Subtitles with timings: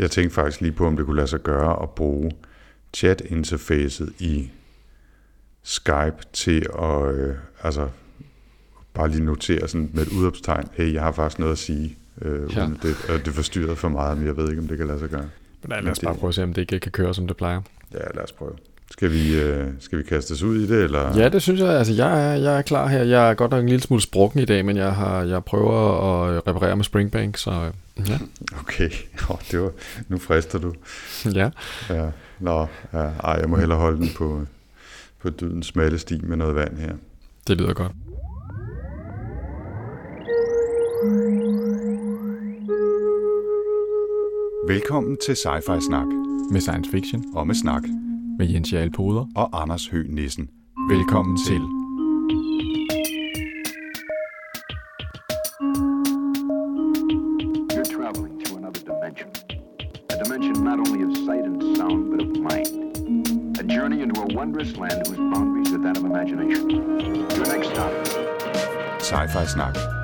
[0.00, 2.30] Jeg tænkte faktisk lige på, om det kunne lade sig gøre at bruge
[2.96, 4.50] chat-interfacet i
[5.62, 7.88] Skype til at øh, altså,
[8.94, 12.56] bare lige notere sådan med et udopstegn, hey, jeg har faktisk noget at sige, øh,
[12.56, 12.68] Ja.
[12.82, 15.08] det, øh, det forstyrrer for meget, men jeg ved ikke, om det kan lade sig
[15.08, 15.28] gøre.
[15.62, 17.36] Men lad os det- bare prøve at se, om det ikke kan køre, som det
[17.36, 17.60] plejer.
[17.94, 18.52] Ja, lad os prøve.
[18.90, 21.16] Skal vi, øh, skal vi kaste os ud i det, eller?
[21.16, 21.68] Ja, det synes jeg.
[21.68, 23.02] Altså, jeg er, jeg er klar her.
[23.02, 25.76] Jeg er godt nok en lille smule sprukken i dag, men jeg, har, jeg prøver
[26.36, 28.18] at reparere med Springbank, så øh, ja.
[28.60, 28.90] Okay,
[29.30, 29.70] oh, det var,
[30.08, 30.74] nu frister du.
[31.34, 31.50] ja.
[31.90, 34.40] Ja, nå, ja, ej, jeg må hellere holde den på,
[35.22, 36.92] på dydens smalle sti med noget vand her.
[37.48, 37.92] Det lyder godt.
[44.68, 46.06] Velkommen til Sci-Fi Snak,
[46.52, 47.82] Med science fiction, og med snak,
[48.40, 49.26] med Jens Jarl Poder.
[49.36, 50.48] og Anders Høgh Nissen.
[50.90, 51.62] Velkommen til.
[57.74, 59.28] You're traveling to another dimension.
[60.12, 62.70] A dimension not only of sight and sound, but of mind.
[63.62, 66.70] A journey into a wondrous land whose boundaries are that of imagination.
[67.36, 67.92] Your next stop,
[69.00, 69.99] Sci-Fi Snak.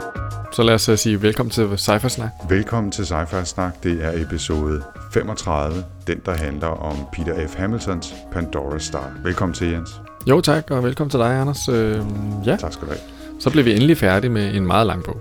[0.57, 2.31] Så lad os uh, sige velkommen til Cypher Snak.
[2.49, 3.83] Velkommen til Sci-Fi Snak.
[3.83, 7.55] Det er episode 35, den der handler om Peter F.
[7.55, 9.13] Hamiltons Pandora Star.
[9.25, 9.91] Velkommen til, Jens.
[10.27, 11.69] Jo tak, og velkommen til dig, Anders.
[11.69, 12.03] Øh,
[12.47, 13.01] ja, Tak skal du have.
[13.41, 15.17] så blev vi endelig færdige med en meget lang bog.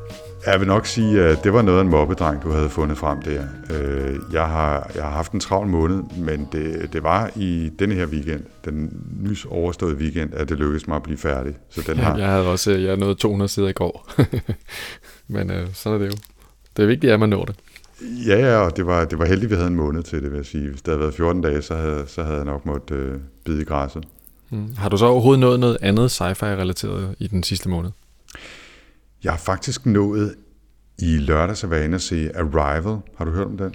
[0.45, 3.21] Jeg vil nok sige, at det var noget af en mobbedreng, du havde fundet frem
[3.21, 3.43] der.
[3.73, 7.95] Øh, Jeg har, jeg har haft en travl måned, men det, det var i denne
[7.95, 8.89] her weekend, den
[9.21, 11.53] nys overståede weekend, at det lykkedes mig at blive færdig.
[11.69, 14.07] Så den Ja, har, jeg havde også øh, jeg nåede 200 sider i går.
[15.27, 16.17] men øh, sådan er det jo.
[16.77, 17.55] Det er vigtigt, at man når det.
[18.01, 20.31] Ja, ja, og det var, det var heldigt, at vi havde en måned til det,
[20.31, 20.69] vil jeg sige.
[20.69, 23.61] Hvis det havde været 14 dage, så havde, så havde jeg nok måttet øh, bide
[23.61, 24.03] i græsset.
[24.49, 24.75] Mm.
[24.77, 27.91] Har du så overhovedet nået noget andet sci-fi-relateret i den sidste måned?
[29.23, 30.35] Jeg har faktisk nået
[30.99, 32.97] i lørdags at være inde og se Arrival.
[33.17, 33.73] Har du hørt om den?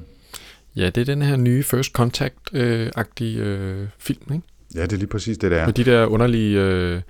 [0.76, 4.46] Ja, det er den her nye First Contact-agtige øh, film, ikke?
[4.74, 5.66] Ja, det er lige præcis det, der er.
[5.66, 7.00] Med de der underlige, øh,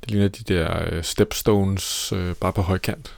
[0.00, 3.17] det ligner de der øh, stepstones øh, bare på højkant.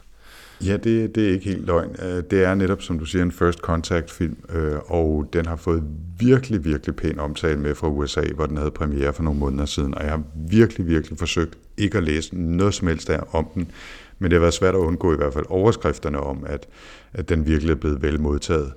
[0.64, 1.96] Ja, det, det er ikke helt løgn.
[2.02, 5.56] Øh, det er netop, som du siger, en first contact film, øh, og den har
[5.56, 5.82] fået
[6.18, 9.94] virkelig, virkelig pæn omtale med fra USA, hvor den havde premiere for nogle måneder siden,
[9.94, 13.70] og jeg har virkelig, virkelig forsøgt ikke at læse noget som helst der om den,
[14.18, 16.68] men det har været svært at undgå i hvert fald overskrifterne om, at,
[17.12, 18.72] at den virkelig er blevet vel modtaget.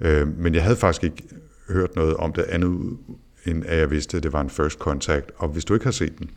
[0.00, 1.22] Øh, men jeg havde faktisk ikke
[1.68, 2.96] hørt noget om det andet,
[3.46, 5.92] end at jeg vidste, at det var en first contact, og hvis du ikke har
[5.92, 6.30] set den,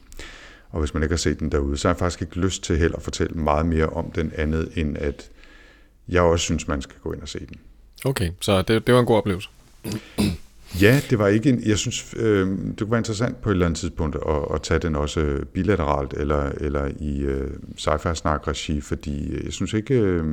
[0.71, 2.77] og hvis man ikke har set den derude, så har jeg faktisk ikke lyst til
[2.77, 5.29] heller at fortælle meget mere om den andet, end at
[6.09, 7.57] jeg også synes, man skal gå ind og se den.
[8.05, 9.49] Okay, så det, det var en god oplevelse.
[10.81, 13.65] Ja, det var ikke en, jeg synes, øh, det kunne være interessant på et eller
[13.65, 18.47] andet tidspunkt at, at tage den også øh, bilateralt eller, eller i øh, sci-fi snak
[18.47, 20.25] regi, fordi øh, jeg synes ikke, øh,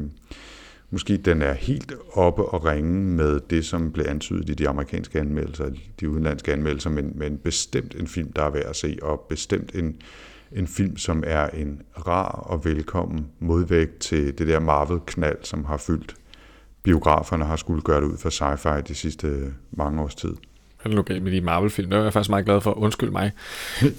[0.90, 5.20] måske den er helt oppe og ringe med det, som blev antydet i de amerikanske
[5.20, 9.26] anmeldelser, de udenlandske anmeldelser, men, men bestemt en film, der er værd at se, og
[9.28, 9.96] bestemt en,
[10.52, 15.76] en film, som er en rar og velkommen modvægt til det der Marvel-knald, som har
[15.76, 16.16] fyldt
[16.82, 20.34] biograferne har skulle gøre det ud for sci-fi de sidste mange års tid.
[20.86, 21.90] Nu galt med de Marvel-film?
[21.90, 22.78] Det er jeg faktisk meget glad for.
[22.78, 23.32] Undskyld mig.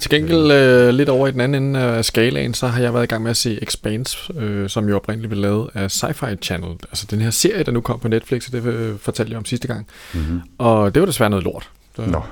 [0.00, 3.04] Til gengæld øh, lidt over i den anden ende af skalaen, så har jeg været
[3.04, 6.70] i gang med at se Expanse, øh, som jo oprindeligt blev lavet af Sci-Fi Channel.
[6.82, 9.44] Altså den her serie, der nu kom på Netflix, og det øh, fortalte jeg om
[9.44, 9.86] sidste gang.
[10.14, 10.40] Mm-hmm.
[10.58, 11.70] Og det var desværre noget lort.
[11.96, 12.22] Så, Nå,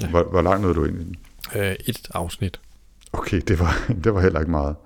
[0.00, 0.06] Ja.
[0.06, 1.16] hvor, hvor langt nåede du ind i den?
[1.62, 2.60] Øh, et afsnit.
[3.12, 4.76] Okay, det var, det var heller ikke meget.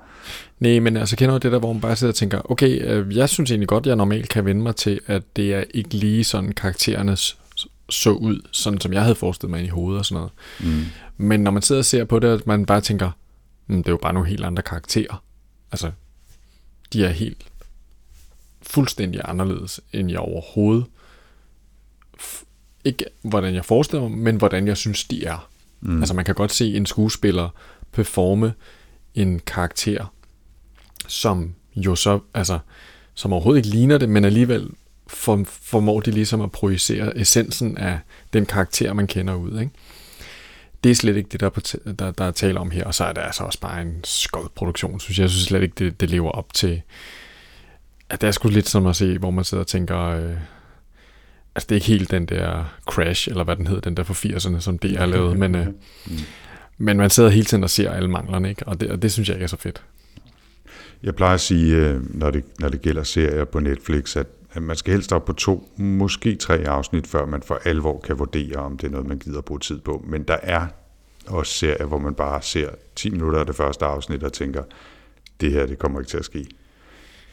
[0.61, 3.17] Nej, men altså kender du det der, hvor man bare sidder og tænker, okay, øh,
[3.17, 6.25] jeg synes egentlig godt, jeg normalt kan vende mig til, at det er ikke lige
[6.25, 7.37] sådan karaktererne s-
[7.91, 10.33] så ud, sådan som jeg havde forestillet mig i hovedet og sådan noget.
[10.77, 10.85] Mm.
[11.17, 13.11] Men når man sidder og ser på det, at man bare tænker,
[13.67, 15.23] "Hmm, det er jo bare nogle helt andre karakterer.
[15.73, 15.91] Altså,
[16.93, 17.47] de er helt
[18.63, 20.85] fuldstændig anderledes, end jeg overhovedet.
[22.85, 25.49] Ikke hvordan jeg forestiller mig, men hvordan jeg synes, de er.
[25.81, 25.99] Mm.
[25.99, 27.49] Altså, man kan godt se en skuespiller
[27.93, 28.53] performe
[29.15, 30.13] en karakter,
[31.09, 32.59] som jo så, altså,
[33.15, 34.71] som overhovedet ikke ligner det, men alligevel
[35.09, 37.99] for, formår de ligesom at projicere essensen af
[38.33, 39.73] den karakter, man kender ud, ikke?
[40.85, 43.05] Det er slet ikke det, der, er der, der er tale om her, og så
[43.05, 45.23] er det altså også bare en skød produktion, synes jeg.
[45.23, 46.83] Jeg synes slet ikke, det, det lever op til...
[48.11, 49.99] At det er sgu lidt som at se, hvor man sidder og tænker...
[49.99, 50.37] Øh,
[51.55, 54.15] altså, det er ikke helt den der Crash, eller hvad den hedder, den der for
[54.15, 55.67] 80'erne, som det har lavet, men, øh,
[56.79, 58.67] men man sidder hele tiden og ser alle manglerne, ikke?
[58.67, 59.83] Og det, og det synes jeg ikke er så fedt.
[61.03, 64.63] Jeg plejer at sige, øh, når det, når det gælder serier på Netflix, at at
[64.63, 68.57] man skal helst op på to, måske tre afsnit, før man for alvor kan vurdere,
[68.57, 70.05] om det er noget, man gider bruge tid på.
[70.07, 70.67] Men der er
[71.27, 74.63] også serier, hvor man bare ser 10 minutter af det første afsnit og tænker,
[75.41, 76.47] det her, det kommer ikke til at ske.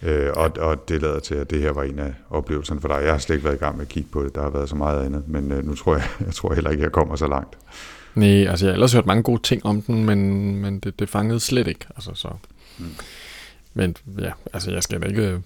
[0.01, 3.01] Øh, og, og det lader til, at det her var en af oplevelserne for dig.
[3.03, 4.35] Jeg har slet ikke været i gang med at kigge på det.
[4.35, 6.83] Der har været så meget andet, men øh, nu tror jeg, jeg tror heller ikke,
[6.83, 7.57] jeg kommer så langt.
[8.15, 11.09] Nej, altså jeg har ellers hørt mange gode ting om den, men, men det, det
[11.09, 11.85] fangede slet ikke.
[11.95, 12.27] Altså, så.
[12.77, 12.85] Mm.
[13.73, 15.41] Men ja, altså jeg skal da ikke,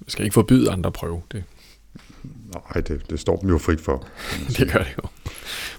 [0.00, 1.44] jeg skal ikke forbyde andre at prøve det.
[2.54, 4.06] Nej, det, det står dem jo frit for.
[4.58, 5.08] det gør det jo.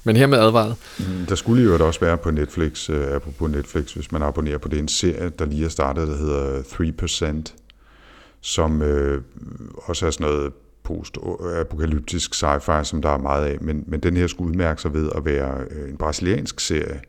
[0.04, 0.76] Men her med advaret.
[1.00, 4.68] Mm, der skulle jo også være på Netflix, uh, apropos Netflix, hvis man abonnerer på
[4.68, 6.62] det, en serie, der lige er startet, der hedder
[7.48, 7.54] 3%,
[8.42, 9.18] som uh,
[9.76, 14.28] også er sådan noget post-apokalyptisk sci-fi, som der er meget af, men, men den her
[14.28, 17.02] skulle udmærke sig ved at være uh, en brasiliansk serie,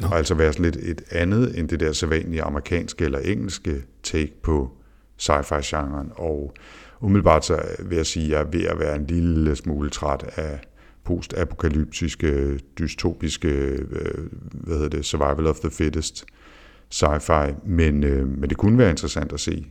[0.00, 0.06] Nå.
[0.06, 4.32] og altså være sådan lidt et andet end det der sædvanlige amerikanske eller engelske take
[4.42, 4.70] på
[5.16, 6.54] sci-fi-genren, og
[7.00, 10.24] umiddelbart så vil jeg sige, at jeg er ved at være en lille smule træt
[10.36, 10.60] af
[11.04, 16.24] post-apokalyptiske, dystopiske, øh, hvad hedder det, survival of the fittest
[16.94, 19.66] sci-fi, men, øh, men det kunne være interessant at se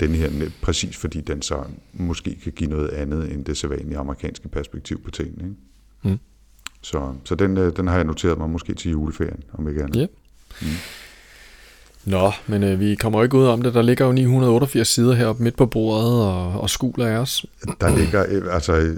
[0.00, 4.48] den her, præcis fordi den så måske kan give noget andet end det sædvanlige amerikanske
[4.48, 5.44] perspektiv på tingene.
[5.44, 5.56] Ikke?
[6.02, 6.18] Mm.
[6.80, 10.00] Så, så den, øh, den har jeg noteret mig måske til juleferien, om ikke andet.
[10.00, 10.06] Ja.
[10.62, 10.66] Mm.
[12.06, 13.74] Nå, men øh, vi kommer jo ikke ud om det.
[13.74, 17.46] Der ligger jo 988 sider heroppe midt på bordet og, og skuler af os.
[17.80, 18.94] Der ligger, øh, altså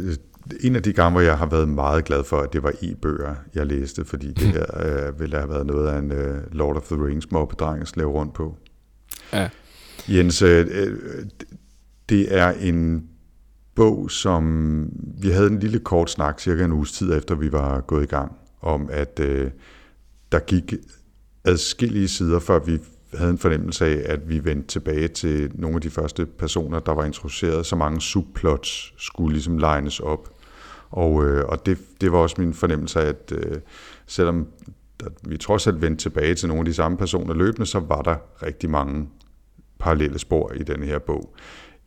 [0.61, 3.35] en af de gange, hvor jeg har været meget glad for, at det var e-bøger,
[3.55, 6.83] jeg læste, fordi det her øh, ville have været noget af en øh, Lord of
[6.83, 8.57] the Rings mobbedreng at slæve rundt på.
[9.33, 9.49] Ja.
[10.09, 10.97] Jens, øh, øh,
[12.09, 13.05] det er en
[13.75, 14.85] bog, som
[15.23, 18.07] vi havde en lille kort snak, cirka en uges tid efter vi var gået i
[18.07, 18.33] gang,
[18.63, 19.51] om at øh,
[20.33, 20.75] der gik
[21.45, 22.79] adskillige sider, før vi
[23.15, 26.95] havde en fornemmelse af, at vi vendte tilbage til nogle af de første personer, der
[26.95, 27.67] var introduceret.
[27.67, 30.29] Så mange subplots skulle ligesom lines op.
[30.91, 33.59] Og, øh, og det, det var også min fornemmelse af, at øh,
[34.07, 34.47] selvom
[35.01, 38.03] der, vi trods alt vendte tilbage til nogle af de samme personer løbende, så var
[38.03, 39.09] der rigtig mange
[39.79, 41.35] parallelle spor i den her bog.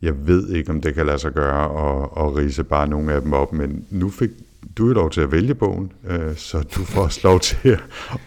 [0.02, 3.20] Jeg ved ikke, om det kan lade sig gøre at, at rise bare nogle af
[3.20, 4.30] dem op, men nu fik
[4.76, 7.80] du er lov til at vælge bogen, øh, så du får også lov til at,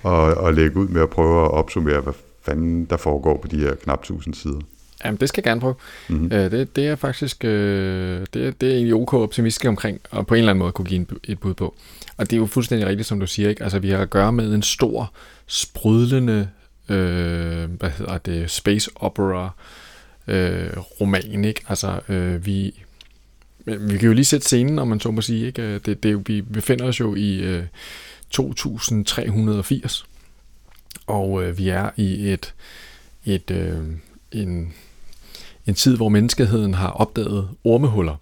[0.05, 2.13] at, at lægge ud med at prøve at opsummere, hvad
[2.45, 4.59] fanden der foregår på de her knap 1000 sider.
[5.05, 5.75] Jamen, det skal jeg gerne prøve.
[6.09, 6.31] Mm-hmm.
[6.31, 10.33] Øh, det, det er faktisk øh, det, det er egentlig ok optimistisk omkring, og på
[10.33, 11.75] en eller anden måde kunne give en, et bud på.
[12.17, 13.49] Og det er jo fuldstændig rigtigt, som du siger.
[13.49, 13.63] Ikke?
[13.63, 15.13] Altså, vi har at gøre med en stor,
[15.47, 16.49] sprudlende,
[16.89, 19.49] øh, hvad hedder det, space opera
[20.27, 20.69] øh,
[21.01, 21.45] roman.
[21.45, 21.61] Ikke?
[21.67, 22.83] Altså, øh, vi,
[23.65, 25.47] vi kan jo lige sætte scenen, om man så må sige.
[25.47, 25.79] Ikke?
[25.79, 27.63] Det, det, vi befinder os jo i øh,
[28.29, 30.05] 2380,
[31.07, 32.53] og øh, vi er i et,
[33.25, 33.83] et øh,
[34.31, 34.73] en,
[35.65, 38.15] en tid, hvor menneskeheden har opdaget ormehuller.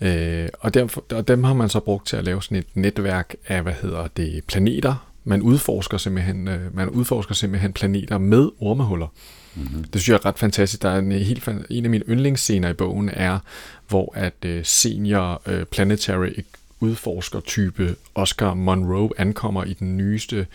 [0.00, 3.34] Øh, og, derfor, og dem har man så brugt til at lave sådan et netværk
[3.48, 5.08] af, hvad hedder det, planeter.
[5.24, 9.06] Man udforsker simpelthen, øh, man udforsker simpelthen planeter med ormehuller.
[9.54, 9.84] Mm-hmm.
[9.84, 10.82] Det synes jeg er ret fantastisk.
[10.82, 13.38] Der er en, helt, en af mine yndlingsscener i bogen er,
[13.88, 16.32] hvor at øh, senior øh, planetary
[16.80, 20.46] udforsker type Oscar Monroe ankommer i den nyeste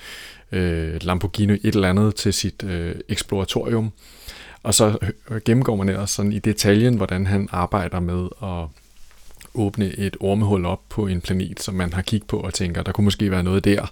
[0.51, 3.91] øh, Lamborghini et eller andet til sit øh, eksploratorium.
[4.63, 4.97] Og så
[5.45, 8.68] gennemgår man ellers sådan i detaljen, hvordan han arbejder med at
[9.53, 12.91] åbne et ormehul op på en planet, som man har kigget på og tænker, der
[12.91, 13.91] kunne måske være noget der.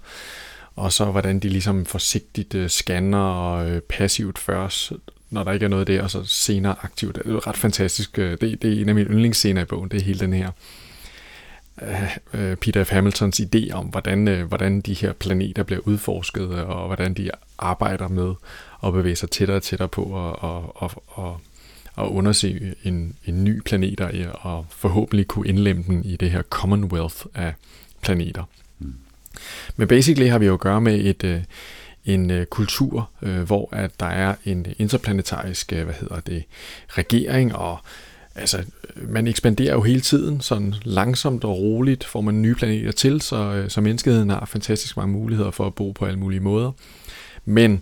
[0.75, 4.91] Og så hvordan de ligesom forsigtigt øh, scanner og øh, passivt først,
[5.29, 7.15] når der ikke er noget der, og så senere aktivt.
[7.15, 8.19] Det er ret fantastisk.
[8.19, 10.51] Øh, det, det er en af mine yndlingsscener i bogen, det er hele den her
[12.33, 12.89] uh, Peter F.
[12.89, 18.07] Hamiltons idé om, hvordan, uh, hvordan de her planeter bliver udforsket, og hvordan de arbejder
[18.07, 18.33] med
[18.85, 21.39] at bevæge sig tættere og tættere på og, og, og, og,
[21.95, 27.25] og undersøge en, en ny planet og forhåbentlig kunne indlemme den i det her commonwealth
[27.35, 27.54] af
[28.01, 28.44] planeter.
[28.80, 28.94] Mm.
[29.75, 31.42] Men basically har vi jo at gøre med et, øh,
[32.06, 36.44] en øh, kultur, øh, hvor at der er en interplanetarisk hvad hedder det,
[36.89, 37.80] regering, og
[38.36, 38.64] altså,
[38.95, 43.36] man ekspanderer jo hele tiden, sådan langsomt og roligt får man nye planeter til, så,
[43.36, 46.71] øh, så menneskeheden har fantastisk mange muligheder for at bo på alle mulige måder.
[47.45, 47.81] Men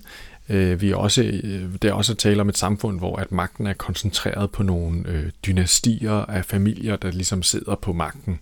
[0.50, 3.32] Øh, vi er også, øh, det er også at tale om et samfund, hvor at
[3.32, 8.40] magten er koncentreret på nogle øh, dynastier af familier, der ligesom sidder på magten.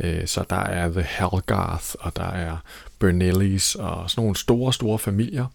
[0.00, 2.56] Øh, så der er The Helgarth, og der er
[2.98, 5.46] Bernellis, og sådan nogle store, store familier,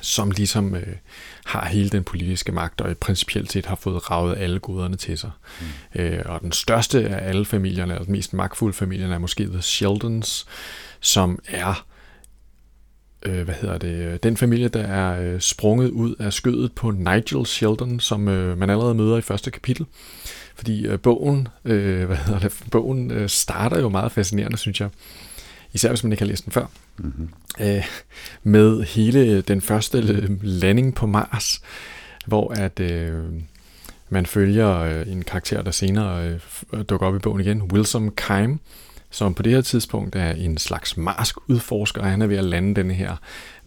[0.00, 0.96] som ligesom øh,
[1.44, 5.18] har hele den politiske magt, og i principielt set har fået ravet alle goderne til
[5.18, 5.30] sig.
[5.60, 6.00] Mm.
[6.00, 9.62] Øh, og den største af alle familierne, eller den mest magtfulde familierne, er måske The
[9.62, 10.46] Sheldons,
[11.00, 11.86] som er
[13.26, 17.46] øh, hvad hedder det, den familie, der er øh, sprunget ud af skødet på Nigel
[17.46, 19.86] Sheldon, som øh, man allerede møder i første kapitel.
[20.54, 24.88] Fordi øh, bogen, øh, hvad hedder det, bogen øh, starter jo meget fascinerende, synes jeg.
[25.72, 26.66] Især hvis man ikke har læst den før.
[26.98, 27.28] Mm-hmm.
[27.60, 27.84] Øh,
[28.42, 30.00] med hele den første
[30.42, 31.62] landing på Mars,
[32.26, 32.80] hvor at...
[32.80, 33.22] Øh,
[34.12, 36.38] man følger øh, en karakter, der senere
[36.72, 38.58] øh, dukker op i bogen igen, Wilson Kime,
[39.10, 42.02] som på det her tidspunkt er en slags Mars-udforsker.
[42.02, 43.16] Han er ved at lande den her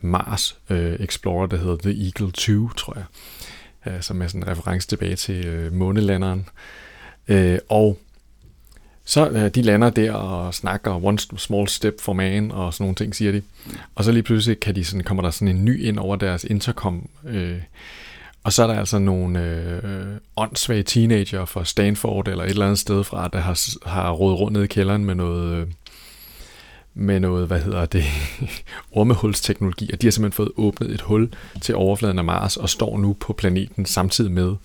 [0.01, 3.05] Mars øh, Explorer, der hedder The Eagle 2, tror jeg,
[3.93, 6.49] øh, som er sådan en reference tilbage til øh, månelanderen.
[7.27, 7.99] Øh, og
[9.05, 12.95] så øh, de lander der og snakker one small step for man og sådan nogle
[12.95, 13.41] ting, siger de.
[13.95, 16.43] Og så lige pludselig kan de sådan, kommer der sådan en ny ind over deres
[16.43, 17.09] intercom.
[17.27, 17.61] Øh,
[18.43, 20.05] og så er der altså nogle øh,
[20.37, 24.53] åndssvage teenager fra Stanford eller et eller andet sted fra, der har, har rådet rundt
[24.53, 25.67] ned i kælderen med noget, øh,
[26.93, 28.03] med noget, hvad hedder det,
[28.91, 32.97] ormehulsteknologi, og de har simpelthen fået åbnet et hul til overfladen af Mars og står
[32.97, 34.55] nu på planeten samtidig med,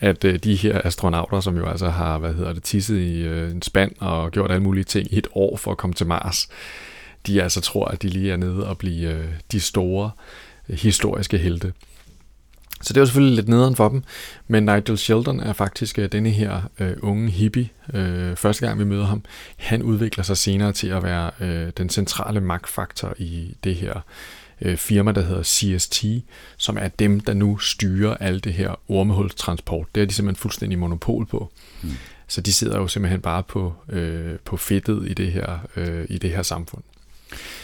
[0.00, 3.50] at øh, de her astronauter, som jo altså har, hvad hedder det, tisset i øh,
[3.50, 6.48] en spand og gjort alle mulige ting i et år for at komme til Mars,
[7.26, 10.10] de altså tror, at de lige er nede og blive øh, de store
[10.68, 11.72] øh, historiske helte.
[12.82, 14.02] Så det var selvfølgelig lidt nederen for dem,
[14.48, 18.84] men Nigel Sheldon er faktisk øh, denne her øh, unge hippie, øh, første gang vi
[18.84, 19.24] møder ham.
[19.56, 24.00] Han udvikler sig senere til at være øh, den centrale magtfaktor i det her
[24.62, 26.04] øh, firma, der hedder CST,
[26.56, 29.86] som er dem, der nu styrer alt det her ormehulstransport.
[29.94, 31.52] Det er de simpelthen fuldstændig monopol på.
[31.82, 31.90] Mm.
[32.28, 36.18] Så de sidder jo simpelthen bare på, øh, på fedtet i det her, øh, i
[36.18, 36.82] det her samfund.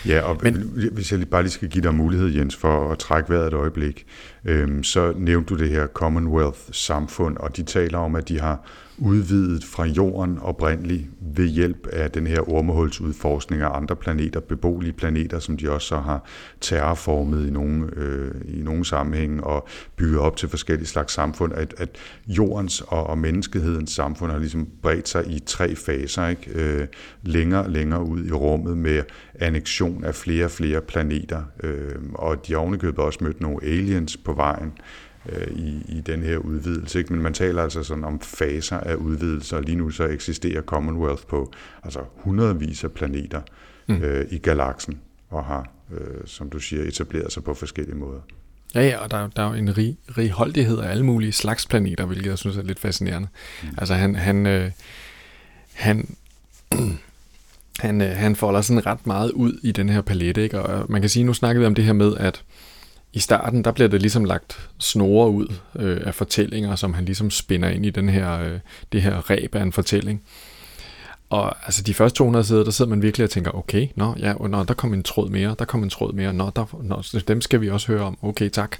[0.06, 0.54] Ja, og Men,
[0.92, 4.06] hvis jeg bare lige skal give dig mulighed, Jens, for at trække vejret et øjeblik,
[4.44, 8.60] øhm, så nævnte du det her Commonwealth-samfund, og de taler om, at de har
[9.02, 15.38] udvidet fra jorden oprindeligt ved hjælp af den her ormehulsudforskning af andre planeter, beboelige planeter,
[15.38, 16.24] som de også så har
[16.60, 21.74] terraformet i nogle, øh, i nogle sammenhænge og bygget op til forskellige slags samfund, at,
[21.78, 21.88] at
[22.26, 26.50] jordens og, og menneskehedens samfund har ligesom bredt sig i tre faser, ikke?
[26.54, 26.86] Øh,
[27.22, 29.02] længere og længere ud i rummet med
[29.34, 34.16] annektion af flere og flere planeter, øh, og de har ovenikøbet også mødt nogle aliens
[34.16, 34.72] på vejen,
[35.28, 36.98] øh, i, i den her udvidelse.
[36.98, 37.12] Ikke?
[37.12, 41.22] Men man taler altså sådan om faser af udvidelse, og lige nu så eksisterer Commonwealth
[41.26, 41.52] på
[41.82, 43.40] altså hundredvis af planeter
[43.86, 44.02] mm.
[44.02, 45.00] øh, i galaksen,
[45.30, 48.20] og har, øh, som du siger, etableret sig på forskellige måder.
[48.74, 52.06] Ja, ja, og der, der er jo en rig, righoldighed af alle mulige slags planeter,
[52.06, 53.28] hvilket jeg synes er lidt fascinerende.
[53.62, 53.68] Mm.
[53.78, 54.70] Altså han, han, øh,
[55.72, 56.16] han,
[57.80, 60.62] han, øh, han folder sådan ret meget ud i den her palette, ikke?
[60.62, 62.42] og man kan sige, nu snakkede vi om det her med, at
[63.12, 67.30] i starten, der bliver det ligesom lagt snore ud øh, af fortællinger, som han ligesom
[67.30, 68.58] spinder ind i den her, øh,
[68.92, 70.22] det her ræb af en fortælling.
[71.30, 74.32] Og altså de første 200 sider, der sidder man virkelig og tænker, okay, nå, ja,
[74.32, 77.40] nå, der kom en tråd mere, der kom en tråd mere, nå, der, nå, dem
[77.40, 78.76] skal vi også høre om, okay, tak.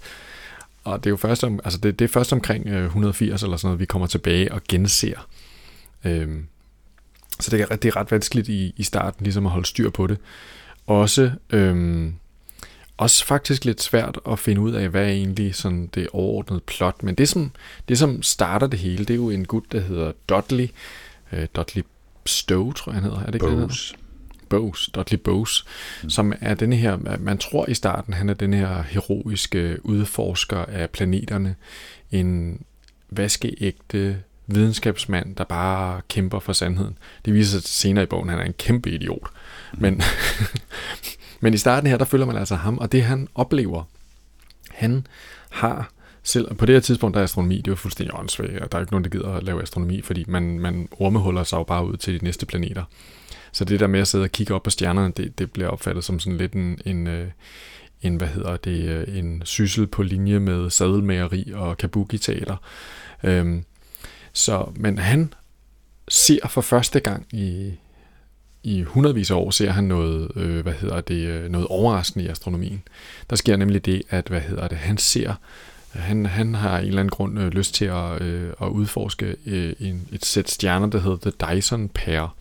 [0.84, 3.56] Og det er jo først, om, altså det, det er først omkring øh, 180 eller
[3.56, 5.26] sådan noget, vi kommer tilbage og genser.
[6.04, 6.46] Øhm,
[7.40, 10.06] så det er, det er ret vanskeligt i, i starten ligesom at holde styr på
[10.06, 10.18] det.
[10.86, 12.14] Også øhm,
[12.96, 17.02] også faktisk lidt svært at finde ud af, hvad er egentlig sådan det overordnede plot.
[17.02, 17.52] Men det som,
[17.88, 20.68] det, som starter det hele, det er jo en gut, der hedder Dudley.
[21.32, 21.82] Uh, Dudley
[22.26, 23.22] Stowe, tror jeg han hedder.
[23.22, 23.94] Er det ikke Bose.
[24.48, 25.64] Bose, Dudley Bose,
[26.02, 26.10] mm.
[26.10, 30.90] som er denne her, man tror i starten, han er den her heroiske udforsker af
[30.90, 31.54] planeterne.
[32.10, 32.60] En
[33.10, 36.98] vaskeægte videnskabsmand, der bare kæmper for sandheden.
[37.24, 39.28] Det viser sig senere i bogen, han er en kæmpe idiot.
[39.72, 39.82] Mm.
[39.82, 40.02] Men,
[41.42, 43.82] Men i starten her, der følger man altså ham, og det han oplever,
[44.70, 45.06] han
[45.50, 48.78] har selv, på det her tidspunkt, der er astronomi, det er fuldstændig åndssvagt, og der
[48.78, 51.86] er ikke nogen, der gider at lave astronomi, fordi man, man ormehuller sig jo bare
[51.86, 52.84] ud til de næste planeter.
[53.52, 56.04] Så det der med at sidde og kigge op på stjernerne, det, det bliver opfattet
[56.04, 57.28] som sådan lidt en, en, øh,
[58.02, 62.56] en hvad hedder det, øh, en syssel på linje med sadelmageri og kabuki-teater.
[63.22, 63.64] Øhm,
[64.32, 65.34] så, men han
[66.08, 67.72] ser for første gang i,
[68.62, 72.28] i hundredvis af år ser han noget, øh, hvad hedder det, øh, noget overraskende i
[72.28, 72.82] astronomien.
[73.30, 75.34] Der sker nemlig det, at hvad hedder det, han ser,
[75.92, 79.72] han, han har en eller anden grund øh, lyst til at, øh, at udforske øh,
[79.80, 82.36] en, et sæt stjerner, der hedder The Dyson Pair.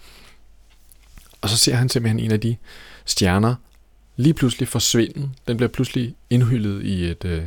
[1.42, 2.56] Og så ser han simpelthen en af de
[3.06, 3.56] stjerner
[4.16, 5.30] lige pludselig forsvinde.
[5.48, 7.44] Den bliver pludselig indhyllet i et, øh,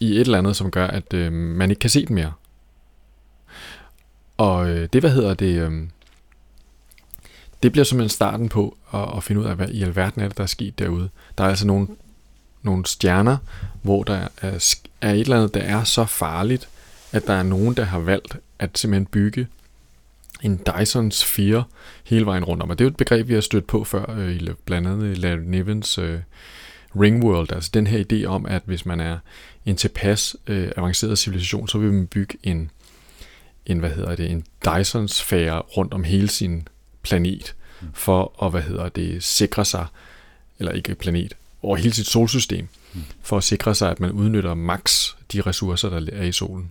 [0.00, 2.32] i et eller andet, som gør, at øh, man ikke kan se den mere.
[4.36, 5.82] Og øh, det, hvad hedder det, øh,
[7.62, 10.36] det bliver simpelthen starten på at, at finde ud af, hvad i alverden er det,
[10.36, 11.08] der er sket derude.
[11.38, 11.88] Der er altså nogle,
[12.62, 13.36] nogle stjerner,
[13.82, 16.68] hvor der er, er et eller andet, der er så farligt,
[17.12, 19.46] at der er nogen, der har valgt at simpelthen bygge
[20.42, 21.64] en Dyson Sphere
[22.04, 22.70] hele vejen rundt om.
[22.70, 25.20] Og det er jo et begreb, vi har stødt på før, øh, blandt andet i
[25.20, 26.20] Larry Nivens øh,
[27.00, 27.52] Ringworld.
[27.52, 29.18] Altså den her idé om, at hvis man er
[29.66, 32.70] en tilpas øh, avanceret civilisation, så vil man bygge en,
[33.66, 36.68] en, hvad hedder det, en Dyson-sfære rundt om hele sin
[37.02, 37.54] planet,
[37.92, 39.86] for at, hvad hedder det, sikre sig,
[40.58, 42.68] eller ikke planet, over hele sit solsystem,
[43.22, 46.70] for at sikre sig, at man udnytter max de ressourcer, der er i solen.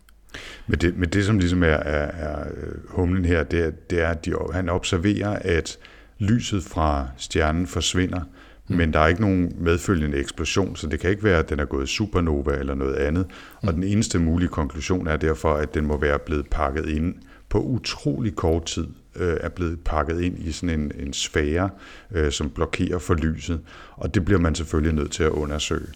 [0.67, 2.48] Men det, men det som ligesom er, er, er
[2.89, 5.77] humlen her, det er, det er at de, han observerer, at
[6.19, 8.22] lyset fra stjernen forsvinder,
[8.67, 8.75] mm.
[8.75, 11.65] men der er ikke nogen medfølgende eksplosion, så det kan ikke være, at den er
[11.65, 13.25] gået supernova eller noget andet.
[13.62, 13.67] Mm.
[13.67, 17.15] Og den eneste mulige konklusion er derfor, at den må være blevet pakket ind
[17.50, 21.69] på utrolig kort tid øh, er blevet pakket ind i sådan en, en sfære,
[22.12, 23.59] øh, som blokerer for lyset.
[23.91, 25.88] Og det bliver man selvfølgelig nødt til at undersøge.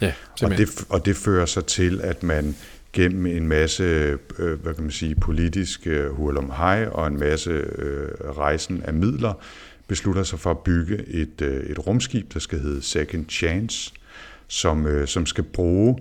[0.00, 2.56] Ja, og, det, og det fører sig til, at man
[2.92, 3.84] gennem en masse,
[4.38, 8.94] øh, hvad kan man sige, politisk øh, hurlum hej og en masse øh, rejsen af
[8.94, 9.32] midler,
[9.88, 13.92] beslutter sig for at bygge et, øh, et rumskib, der skal hedde Second Chance,
[14.48, 15.98] som, øh, som skal bruge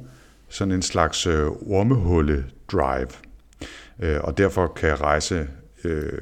[0.50, 3.08] sådan en slags øh, ormehulle-drive.
[4.00, 5.48] Øh, og derfor kan rejse
[5.86, 6.20] øh,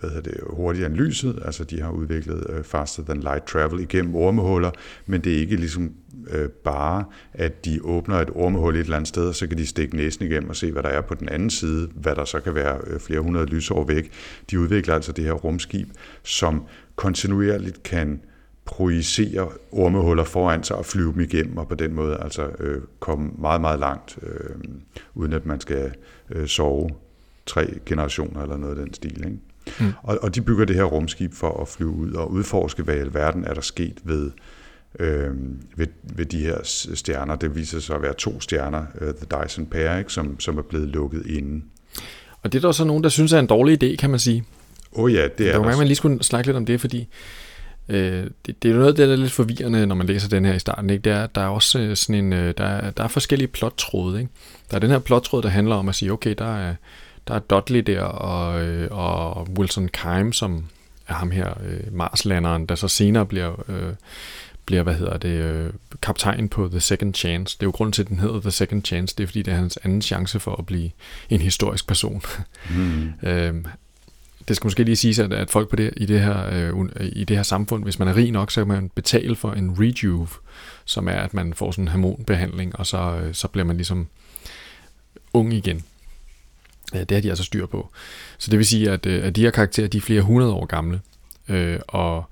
[0.00, 3.80] hvad hedder det, hurtigere end lyset, altså de har udviklet øh, faster than light travel
[3.80, 4.70] igennem ormehuller,
[5.06, 5.92] men det er ikke ligesom
[6.30, 9.66] øh, bare, at de åbner et ormehul et eller andet sted, og så kan de
[9.66, 12.40] stikke næsen igennem og se, hvad der er på den anden side, hvad der så
[12.40, 14.10] kan være øh, flere hundrede lysår væk.
[14.50, 15.88] De udvikler altså det her rumskib,
[16.22, 16.64] som
[16.96, 18.20] kontinuerligt kan
[18.64, 23.30] projicere ormehuller foran sig og flyve dem igennem, og på den måde altså øh, komme
[23.38, 24.56] meget, meget langt, øh,
[25.14, 25.92] uden at man skal
[26.30, 26.90] øh, sove
[27.46, 29.24] tre generationer eller noget af den stil.
[29.24, 29.38] Ikke?
[29.80, 29.92] Mm.
[30.02, 32.98] Og, og de bygger det her rumskib for at flyve ud og udforske, hvad i
[32.98, 34.30] alverden er der sket ved,
[34.98, 35.30] øh,
[35.76, 36.58] ved, ved de her
[36.94, 37.36] stjerner.
[37.36, 40.12] Det viser sig at være to stjerner, uh, The Dyson Pair, ikke?
[40.12, 41.64] Som, som er blevet lukket inde.
[42.42, 44.44] Og det er der så nogen, der synes er en dårlig idé, kan man sige.
[44.92, 45.68] Åh oh ja, det er der.
[45.68, 47.08] Der man lige skulle snakke lidt om det, fordi
[47.88, 50.58] øh, det, det er noget der er lidt forvirrende, når man læser den her i
[50.58, 50.90] starten.
[50.90, 51.02] Ikke?
[51.02, 54.20] Det er, der er også øh, sådan en, øh, der, er, der er forskellige plottråde.
[54.20, 54.32] Ikke?
[54.70, 56.74] Der er den her plottråd, der handler om at sige, okay, der er,
[57.28, 60.64] der er Dudley der, og, øh, og Wilson Keim, som
[61.08, 63.92] er ham her, øh, Marslanderen, der så senere bliver, øh,
[64.66, 67.56] bliver hvad hedder det, øh, kaptajn på The Second Chance.
[67.56, 69.52] Det er jo grunden til, at den hedder The Second Chance, det er fordi, det
[69.52, 70.90] er hans anden chance for at blive
[71.30, 72.22] en historisk person.
[72.70, 73.12] Mm.
[73.28, 73.54] øh,
[74.48, 77.24] det skal måske lige siges, at, at folk på det, i, det her, øh, i
[77.24, 80.28] det her samfund, hvis man er rig nok, så kan man betale for en rejuve,
[80.84, 84.06] som er, at man får sådan en hormonbehandling, og så, øh, så bliver man ligesom
[85.32, 85.84] ung igen.
[86.94, 87.90] Ja, det har de altså styr på.
[88.38, 90.66] Så det vil sige, at, øh, at de her karakterer, de er flere hundrede år
[90.66, 91.00] gamle.
[91.48, 92.24] Øh, og,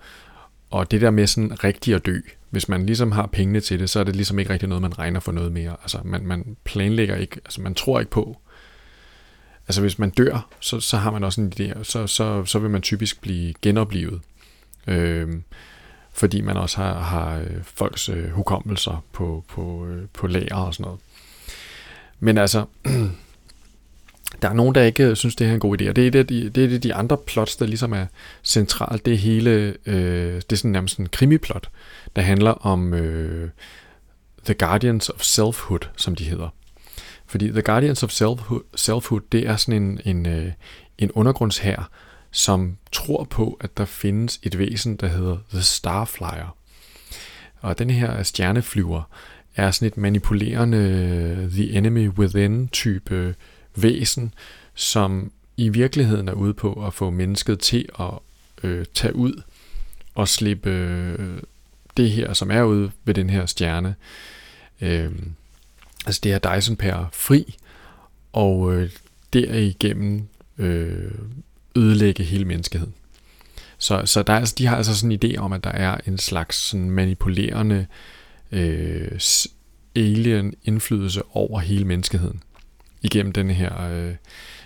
[0.71, 3.91] og det der med sådan rigtig at dø, hvis man ligesom har pengene til det,
[3.91, 5.77] så er det ligesom ikke rigtig noget, man regner for noget mere.
[5.83, 8.39] Altså man, man planlægger ikke, altså man tror ikke på.
[9.69, 12.71] Altså hvis man dør, så, så har man også en idé, så, så, så vil
[12.71, 14.21] man typisk blive genoplevet.
[14.87, 15.29] Øh,
[16.13, 20.75] fordi man også har, har øh, folks øh, hukommelser på, på, øh, på lager og
[20.75, 21.01] sådan noget.
[22.21, 22.65] Men altså,
[24.43, 26.07] der er nogen, der ikke øh, synes, det her er en god idé, og det
[26.07, 28.07] er det, de, det, er det de andre plots, der ligesom er
[28.45, 29.07] centralt.
[29.07, 31.69] Det hele, øh, det er sådan nærmest en krimiplot,
[32.17, 33.51] der handler om øh,
[34.45, 36.49] The Guardians of Selfhood, som de hedder.
[37.27, 40.53] Fordi The Guardians of Selfhood, Selfhood det er sådan en, en, øh,
[40.99, 41.91] en undergrundshær,
[42.31, 46.57] som tror på, at der findes et væsen, der hedder The Starflyer.
[47.61, 49.03] Og den her stjerneflyver
[49.57, 53.35] er sådan et manipulerende øh, The Enemy Within type øh,
[53.77, 54.35] væsen,
[54.75, 58.11] som i virkeligheden er ude på at få mennesket til at
[58.63, 59.43] øh, tage ud
[60.15, 61.43] og slippe øh,
[61.97, 63.95] det her, som er ude ved den her stjerne,
[64.81, 65.13] øh,
[66.07, 67.57] altså det her Dyson Pair fri,
[68.33, 68.91] og øh,
[69.33, 71.11] derigennem øh,
[71.77, 72.95] ødelægge hele menneskeheden.
[73.79, 75.99] Så, så der er, altså, de har altså sådan en idé om, at der er
[76.07, 77.87] en slags sådan manipulerende
[78.53, 79.21] øh,
[79.97, 82.43] alien indflydelse over hele menneskeheden
[83.03, 84.15] igennem den her, øh,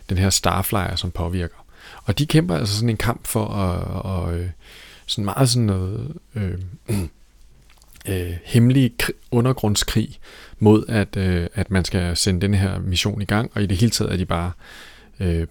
[0.09, 1.67] den her Starflyer, som påvirker.
[2.05, 4.51] Og de kæmper altså sådan en kamp for at, og, øh,
[5.07, 6.59] sådan meget sådan noget øh,
[8.09, 8.95] øh, hemmelig
[9.31, 10.19] undergrundskrig
[10.59, 13.77] mod, at, øh, at man skal sende den her mission i gang, og i det
[13.77, 14.53] hele taget er de bare
[15.21, 15.47] øh,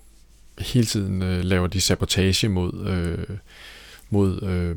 [0.60, 3.38] hele tiden øh, laver de sabotage mod, øh,
[4.10, 4.76] mod øh,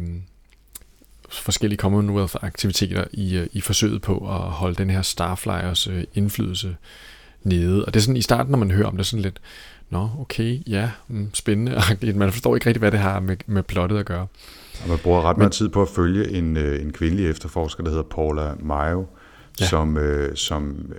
[1.30, 6.76] forskellige Commonwealth-aktiviteter i, øh, i forsøget på at holde den her Starflyers øh, indflydelse
[7.42, 7.84] nede.
[7.84, 9.40] Og det er sådan, i starten, når man hører om det, sådan lidt,
[9.90, 11.80] nå, okay, ja, mm, spændende.
[12.14, 14.26] Man forstår ikke rigtig, hvad det har med, med plottet at gøre.
[14.82, 17.82] Og man bruger ret meget Men, tid på at følge en, øh, en kvindelig efterforsker,
[17.82, 19.06] der hedder Paula Mayo,
[19.60, 19.66] ja.
[19.66, 20.92] som, øh, som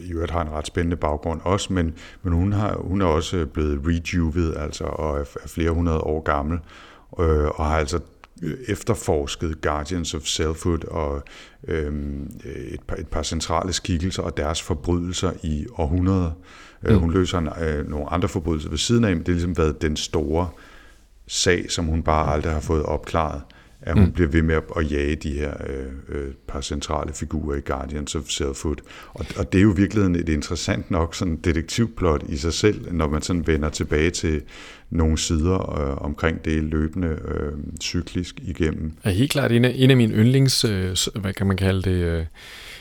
[0.00, 3.46] i øvrigt har en ret spændende baggrund også, men, men hun, har, hun er også
[3.46, 6.58] blevet rejuvet, altså, og er, er flere hundrede år gammel,
[7.20, 8.00] øh, og har altså
[8.68, 11.22] efterforsket Guardians of Selfhood og
[11.68, 16.30] øhm, et, par, et par centrale skikkelser og deres forbrydelser i århundreder.
[16.82, 17.00] Øh, mm.
[17.00, 19.82] Hun løser en, øh, nogle andre forbrydelser ved siden af, men det har ligesom været
[19.82, 20.48] den store
[21.26, 23.42] sag, som hun bare aldrig har fået opklaret
[23.86, 24.12] at hun mm.
[24.12, 28.14] bliver ved med at, at jage de her øh, øh, par centrale figurer i Guardians
[28.14, 28.76] of Selfhood.
[29.14, 33.08] Og, og det er jo virkelig et interessant nok sådan detektivplot i sig selv, når
[33.08, 34.42] man sådan vender tilbage til
[34.90, 38.92] nogle sider øh, omkring det løbende øh, cyklisk igennem.
[39.04, 42.04] Ja, helt klart en af, en af mine yndlings, øh, hvad kan man kalde det,
[42.04, 42.26] øh,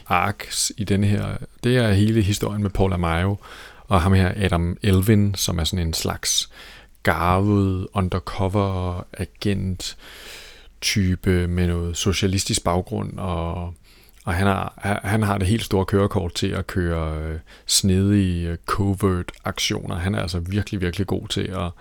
[0.07, 3.37] arcs i denne her, det er hele historien med Paul Amayo
[3.87, 6.49] og ham her Adam Elvin, som er sådan en slags
[7.03, 9.97] garvet undercover agent
[10.83, 13.73] type med noget socialistisk baggrund, og,
[14.25, 18.57] og han, har, han har det helt store kørekort til at køre øh, snedige øh,
[18.65, 19.95] covert aktioner.
[19.95, 21.71] Han er altså virkelig, virkelig god til at,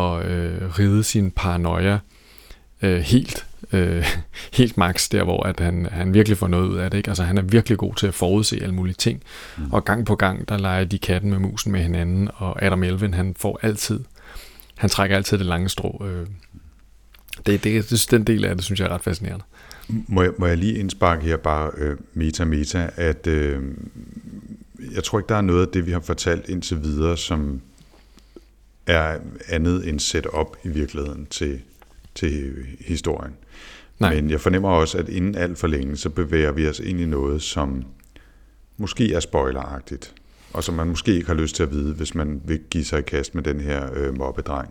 [0.00, 1.98] at øh, ride sin paranoia
[2.82, 4.06] øh, helt, øh,
[4.58, 6.98] helt max, der hvor at han, han virkelig får noget ud af det.
[6.98, 7.10] Ikke?
[7.10, 9.22] Altså han er virkelig god til at forudse alle mulige ting.
[9.58, 9.72] Mm.
[9.72, 13.14] Og gang på gang, der leger de katten med musen med hinanden, og Adam Elvin,
[13.14, 14.00] han får altid,
[14.76, 16.06] han trækker altid det lange strå.
[16.06, 16.26] Øh,
[17.46, 19.44] det, det, det, den del af det, synes jeg er ret fascinerende.
[19.88, 23.62] Må jeg, må jeg lige indsparke her bare øh, meta-meta, at øh,
[24.94, 27.60] jeg tror ikke, der er noget af det, vi har fortalt indtil videre, som
[28.86, 31.60] er andet end set op i virkeligheden til,
[32.14, 33.32] til historien.
[33.98, 34.14] Nej.
[34.14, 37.06] Men jeg fornemmer også, at inden alt for længe, så bevæger vi os ind i
[37.06, 37.84] noget, som
[38.76, 40.14] måske er spoileragtigt,
[40.52, 42.98] og som man måske ikke har lyst til at vide, hvis man vil give sig
[42.98, 44.70] i kast med den her øh, mobbedreng.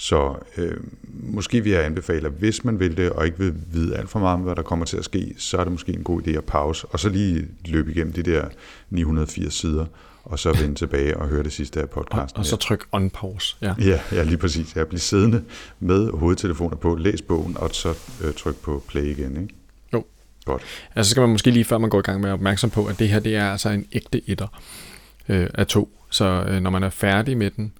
[0.00, 0.76] Så øh,
[1.12, 4.18] måske vil jeg anbefale, at hvis man vil det, og ikke vil vide alt for
[4.18, 6.30] meget om, hvad der kommer til at ske, så er det måske en god idé
[6.30, 8.44] at pause, og så lige løbe igennem de der
[8.90, 9.86] 980 sider,
[10.24, 12.36] og så vende tilbage og høre det sidste af podcasten.
[12.36, 13.56] Og, og så tryk on pause.
[13.62, 13.74] Ja.
[13.78, 14.76] ja, ja, lige præcis.
[14.76, 15.44] Jeg bliver siddende
[15.80, 19.42] med hovedtelefoner på, læs bogen, og så øh, tryk på play igen.
[19.42, 19.54] Ikke?
[19.92, 20.04] Jo.
[20.44, 20.62] Godt.
[20.94, 22.86] Altså så skal man måske lige, før man går i gang med at opmærksom på,
[22.86, 24.60] at det her det er altså en ægte etter
[25.28, 25.98] øh, af to.
[26.10, 27.72] Så øh, når man er færdig med den,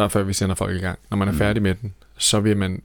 [0.00, 0.98] bare før vi sender folk i gang.
[1.10, 1.38] Når man er mm.
[1.38, 2.82] færdig med den, så vil man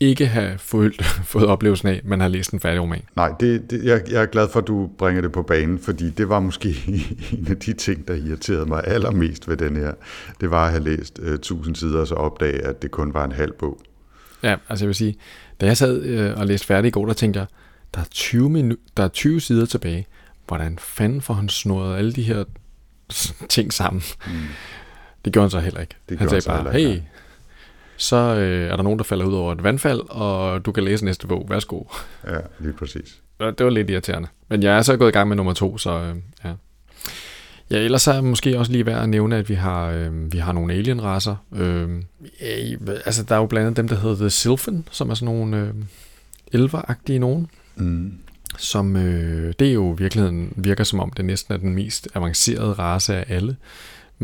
[0.00, 1.02] ikke have fået,
[1.34, 3.02] fået oplevelsen af, at man har læst en færdig roman.
[3.16, 6.10] Nej, det, det, jeg, jeg er glad for, at du bringer det på banen, fordi
[6.10, 6.68] det var måske
[7.38, 9.92] en af de ting, der irriterede mig allermest ved den her.
[10.40, 13.24] Det var at have læst øh, 1000 sider, og så opdage, at det kun var
[13.24, 13.80] en halv bog.
[14.42, 15.16] Ja, altså jeg vil sige,
[15.60, 17.46] da jeg sad øh, og læste færdig i går, der tænkte jeg,
[17.94, 20.06] der er 20, minu- der er 20 sider tilbage.
[20.46, 22.44] Hvordan fanden får han snurret alle de her
[23.48, 24.02] ting sammen?
[24.26, 24.32] Mm.
[25.24, 25.96] Det gjorde han så heller ikke.
[26.08, 27.08] Det han sagde bare, hey, ikke.
[27.96, 31.04] så øh, er der nogen, der falder ud over et vandfald, og du kan læse
[31.04, 31.46] næste bog.
[31.48, 31.82] Værsgo.
[32.26, 33.20] Ja, lige præcis.
[33.40, 34.28] Det var lidt irriterende.
[34.48, 36.52] Men jeg er så gået i gang med nummer to, så øh, ja.
[37.70, 40.52] Ja, ellers er måske også lige værd at nævne, at vi har, øh, vi har
[40.52, 41.36] nogle alien-raser.
[41.56, 42.02] Øh,
[43.04, 45.56] altså, der er jo blandt andet dem, der hedder The Sylphen, som er sådan nogle
[45.56, 45.74] øh,
[46.52, 47.50] elveragtige nogen.
[47.76, 48.12] Mm.
[48.58, 52.08] Som, øh, det er jo i virkeligheden virker som om, det næsten er den mest
[52.14, 53.56] avancerede race af alle.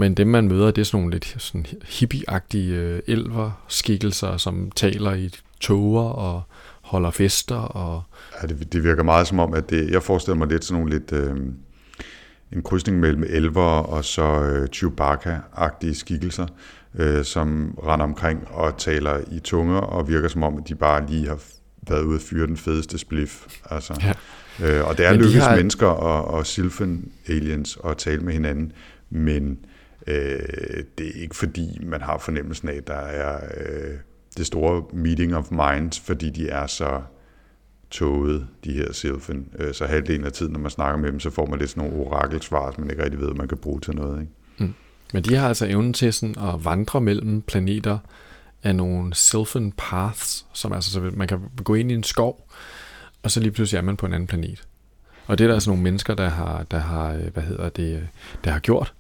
[0.01, 5.15] Men dem, man møder, det er sådan nogle lidt sådan hippieagtige øh, elver-skikkelser, som taler
[5.15, 6.43] i toger og
[6.81, 7.57] holder fester.
[7.57, 8.03] Og...
[8.43, 10.99] Ja, det, det virker meget som om, at det, jeg forestiller mig lidt sådan nogle
[10.99, 11.13] lidt...
[11.13, 11.37] Øh,
[12.53, 16.47] en krydsning mellem elver og så øh, Chewbacca-agtige skikkelser,
[16.95, 21.07] øh, som render omkring og taler i tunger og virker som om, at de bare
[21.07, 21.39] lige har
[21.89, 23.47] været ude at fyre den fedeste spliff.
[23.71, 23.95] Altså.
[24.03, 24.13] Ja.
[24.67, 25.57] Øh, og det er lykkedes har...
[25.57, 28.73] mennesker og, og sylphen aliens at tale med hinanden,
[29.11, 29.59] men
[30.07, 33.95] Øh, det er ikke fordi, man har fornemmelsen af, at der er øh,
[34.37, 37.01] det store meeting of minds, fordi de er så
[37.91, 39.49] tåget, de her Sylphen.
[39.59, 41.91] Øh, så halvdelen af tiden, når man snakker med dem, så får man lidt sådan
[41.91, 44.21] nogle orakelsvar, som man ikke rigtig ved, man kan bruge til noget.
[44.21, 44.33] Ikke?
[44.59, 44.75] Mm.
[45.13, 47.99] Men de har altså evnen til sådan at vandre mellem planeter
[48.63, 52.51] af nogle Sylphen paths, som altså, så man kan gå ind i en skov,
[53.23, 54.67] og så lige pludselig er man på en anden planet.
[55.27, 57.97] Og det er der altså nogle mennesker, der har, der har øh, hvad hedder det,
[57.97, 58.03] øh,
[58.45, 58.95] der har gjort.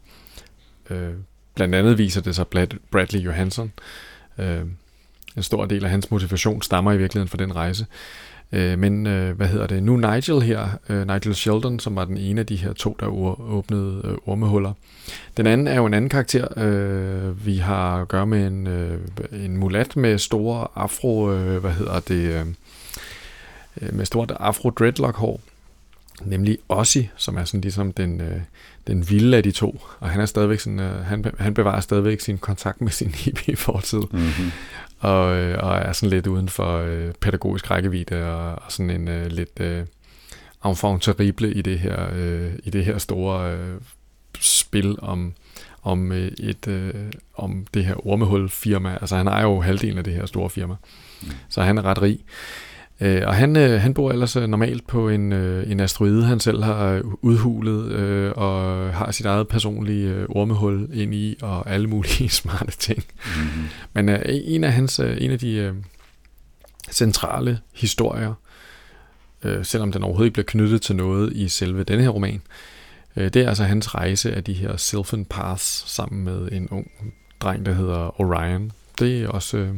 [0.90, 1.14] Øh,
[1.54, 2.46] blandt andet viser det sig
[2.90, 3.72] Bradley Johansson.
[4.38, 4.62] Øh,
[5.36, 7.86] en stor del af hans motivation stammer i virkeligheden fra den rejse.
[8.52, 9.82] Øh, men øh, hvad hedder det?
[9.82, 13.06] Nu Nigel her, øh, Nigel Sheldon, som var den ene af de her to, der
[13.40, 14.72] åbnede øh, ormehuller.
[15.36, 16.58] Den anden er jo en anden karakter.
[16.58, 18.98] Øh, vi har at gøre med en, øh,
[19.32, 22.46] en mulat med store afro, øh, hvad hedder det, øh,
[23.80, 25.40] øh med stort afro dreadlock hår
[26.24, 28.40] nemlig Ossi, som er sådan ligesom den, øh,
[28.86, 32.20] den vilde af de to, og han er stadigvæk sådan, øh, han, han bevarer stadigvæk
[32.20, 34.50] sin kontakt med sin hippie-fortid, mm-hmm.
[34.98, 39.08] og, øh, og er sådan lidt uden for øh, pædagogisk rækkevidde, og, og sådan en
[39.08, 39.84] øh, lidt øh,
[40.64, 43.80] enfant terrible i det her, øh, i det her store øh,
[44.40, 45.32] spil om,
[45.82, 46.94] om øh, et øh,
[47.34, 48.98] om det her ormehul firma.
[49.00, 50.74] Altså han er jo halvdelen af det her store firma.
[51.22, 51.28] Mm.
[51.48, 52.18] Så han er ret rig.
[52.20, 52.69] Øh,
[53.00, 56.62] og han, øh, han bor ellers øh, normalt på en, øh, en asteroide, han selv
[56.62, 58.62] har øh, udhulet, øh, og
[58.94, 63.04] har sit eget personlige øh, ormehul ind i, og alle mulige smarte ting.
[63.24, 63.68] Mm-hmm.
[63.94, 65.74] Men øh, en af hans, øh, en af de, øh,
[66.92, 68.34] centrale historier,
[69.42, 72.42] øh, selvom den overhovedet ikke bliver knyttet til noget i selve denne her roman.
[73.16, 76.90] Øh, det er altså hans rejse af de her Sylvan Paths sammen med en ung
[77.40, 78.72] dreng, der hedder Orion.
[78.98, 79.74] Det er også, øh,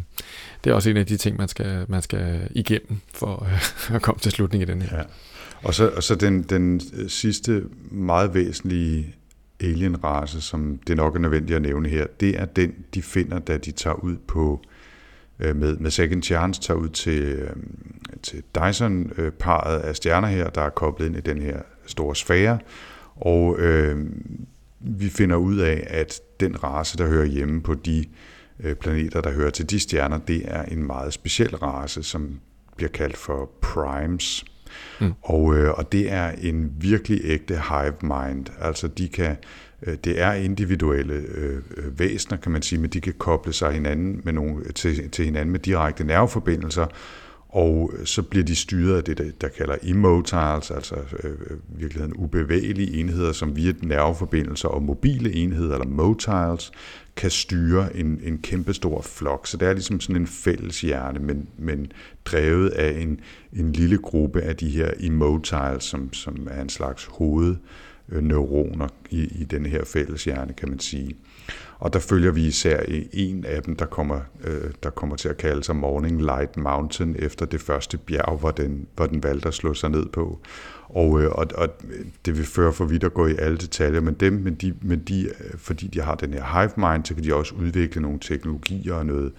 [0.64, 4.02] det er også en af de ting, man skal, man skal igennem for øh, at
[4.02, 4.96] komme til slutningen i den her.
[4.96, 5.02] Ja.
[5.62, 9.14] Og så, og så den, den øh, sidste meget væsentlige
[9.60, 13.56] alien-race, som det nok er nødvendigt at nævne her, det er den, de finder, da
[13.56, 14.62] de tager ud på
[15.38, 17.50] øh, med, med Second Chance tager ud til, øh,
[18.22, 22.58] til Dyson-paret af stjerner her, der er koblet ind i den her store sfære,
[23.16, 24.06] og øh,
[24.80, 28.06] vi finder ud af, at den race, der hører hjemme på de øh,
[28.80, 32.40] planeter, der hører til de stjerner, det er en meget speciel race, som
[32.76, 34.44] bliver kaldt for primes.
[35.00, 35.12] Mm.
[35.22, 38.46] Og, øh, og det er en virkelig ægte hive mind.
[38.60, 39.36] Altså de kan,
[39.82, 41.62] øh, det er individuelle øh,
[41.98, 45.52] væsener, kan man sige, men de kan koble sig hinanden med nogle, til, til hinanden
[45.52, 46.86] med direkte nerveforbindelser,
[47.52, 51.58] og øh, så bliver de styret af det, der, der kalder immotiles, altså øh, øh
[51.68, 56.72] virkeligheden ubevægelige enheder, som via nerveforbindelser og mobile enheder, eller motiles,
[57.16, 59.46] kan styre en, en kæmpestor flok.
[59.46, 61.92] Så det er ligesom sådan en fælles hjerne, men, men
[62.24, 63.20] drevet af en,
[63.52, 69.44] en lille gruppe af de her immotiles, som, som er en slags hovedneuroner i, i
[69.44, 71.16] den her fælles hjerne, kan man sige.
[71.82, 72.80] Og der følger vi især
[73.12, 77.16] en af dem, der kommer, øh, der kommer til at kalde sig Morning Light Mountain,
[77.18, 80.40] efter det første bjerg, hvor den, hvor den valgte at slå sig ned på.
[80.94, 81.68] Og, øh, og, og
[82.26, 84.98] det vil føre for vidt at gå i alle detaljer, men dem, men de, men
[84.98, 88.18] de, øh, fordi de har den her hive mind, så kan de også udvikle nogle
[88.20, 89.32] teknologier og noget,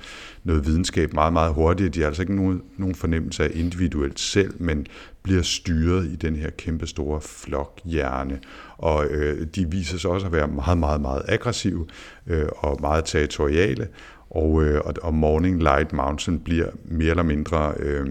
[0.43, 1.95] noget videnskab meget, meget hurtigt.
[1.95, 4.87] De har altså ikke nogen, nogen fornemmelse af individuelt selv, men
[5.23, 8.39] bliver styret i den her kæmpe store flokhjerne.
[8.77, 11.87] Og øh, de viser sig også at være meget, meget, meget aggressive
[12.27, 13.87] øh, og meget territoriale.
[14.29, 18.07] Og, øh, og Morning Light Mountain bliver mere eller mindre øh,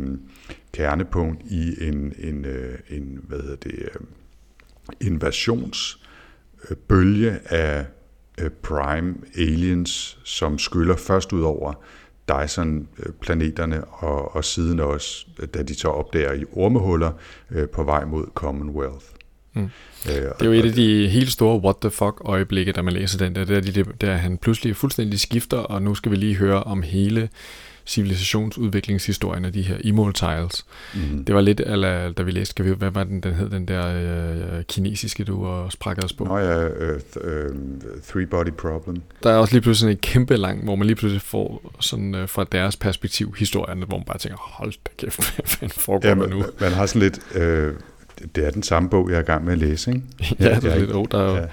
[0.73, 3.95] kernepunkt i en, en, øh, en hvad hedder det, øh,
[5.01, 7.87] invasionsbølge af
[8.41, 11.73] øh, prime aliens, som skyller først ud over
[12.29, 17.13] Dyson-planeterne, og, og siden også, da de så opdager i ormehuller
[17.73, 19.07] på vej mod Commonwealth.
[19.55, 19.63] Mm.
[19.63, 22.95] Øh, det er jo et af de helt store what the fuck øjeblikke, da man
[22.95, 26.37] læser den der, der, der, der han pludselig fuldstændig skifter, og nu skal vi lige
[26.37, 27.29] høre om hele
[27.87, 30.67] civilisationsudviklingshistorien af de her immortals.
[30.95, 31.25] Mm.
[31.25, 33.69] Det var lidt, eller, da vi læste, kan vi, hvad var den, den hed, den
[33.69, 33.87] der
[34.59, 36.25] øh, kinesiske, du også prakkede os på?
[36.25, 36.73] Nå ja, uh,
[37.17, 37.57] uh,
[38.09, 39.03] Three Body Problem.
[39.23, 42.29] Der er også lige pludselig en kæmpe lang, hvor man lige pludselig får sådan uh,
[42.29, 46.15] fra deres perspektiv historien, hvor man bare tænker, hold da kæft, hvad fanden foregår ja,
[46.15, 46.45] man, nu?
[46.61, 47.75] Man har sådan lidt, øh,
[48.35, 50.03] det er den samme bog, jeg er i gang med at læse, ikke?
[50.41, 51.47] ja, det er jeg, lidt, oh, der er jo ja.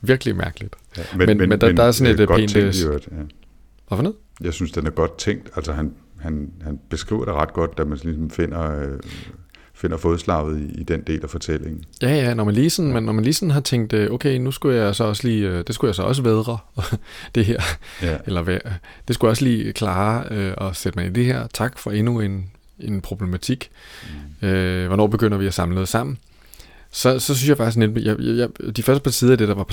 [0.00, 0.74] virkelig mærkeligt.
[0.96, 2.50] Ja, men, men, men, der, men der er sådan et pænt...
[2.50, 3.16] Tænkt, ja.
[3.88, 4.16] Hvorfor noget?
[4.40, 5.50] Jeg synes, den er godt tænkt.
[5.56, 8.98] Altså, han, han, han beskriver det ret godt, da man ligesom finder, øh,
[9.74, 11.84] finder fodslaget i, i den del af fortællingen.
[12.02, 13.00] Ja, ja, når man lige sådan, ja.
[13.00, 15.64] når man lige sådan har tænkt, øh, okay, nu skulle jeg så også lige, øh,
[15.66, 16.58] det skulle jeg så også vedre,
[17.34, 17.60] det her,
[18.02, 18.16] ja.
[18.26, 18.58] eller hvad,
[19.08, 21.46] det skulle jeg også lige klare øh, og sætte mig i det her.
[21.54, 23.70] Tak for endnu en, en problematik.
[24.42, 24.48] Mm.
[24.48, 26.18] Øh, hvornår begynder vi at samle noget sammen?
[26.94, 29.54] så, så synes jeg faktisk, at jeg, jeg, de første par sider af det, der
[29.54, 29.66] var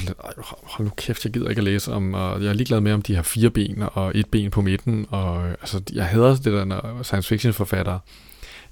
[0.64, 3.02] hold nu kæft, jeg gider ikke at læse om, og jeg er ligeglad med, om
[3.02, 6.66] de har fire ben og et ben på midten, og altså, jeg hader det der,
[6.66, 8.00] når science fiction forfattere,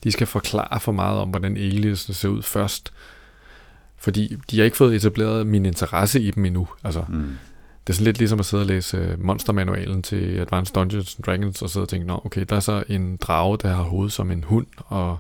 [0.04, 2.94] de skal forklare for meget om, hvordan aliens ser ud først,
[3.98, 6.68] fordi de har ikke fået etableret min interesse i dem endnu.
[6.84, 7.38] Altså, mm.
[7.88, 11.24] Det er sådan lidt ligesom at sidde og læse øh, monstermanualen til Advanced Dungeons and
[11.24, 14.10] Dragons, og sidde og tænke, nå okay, der er så en drage, der har hoved
[14.10, 15.18] som en hund, og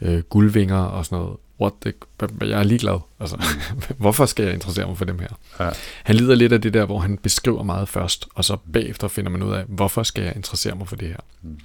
[0.00, 1.92] øh, guldvinger og sådan noget what the,
[2.40, 2.98] jeg er ligeglad.
[3.20, 3.42] Altså,
[3.98, 5.28] hvorfor skal jeg interessere mig for dem her?
[5.60, 5.70] Ja.
[6.04, 9.30] Han lider lidt af det der, hvor han beskriver meget først, og så bagefter finder
[9.30, 11.16] man ud af, hvorfor skal jeg interessere mig for det her?
[11.42, 11.58] Mm.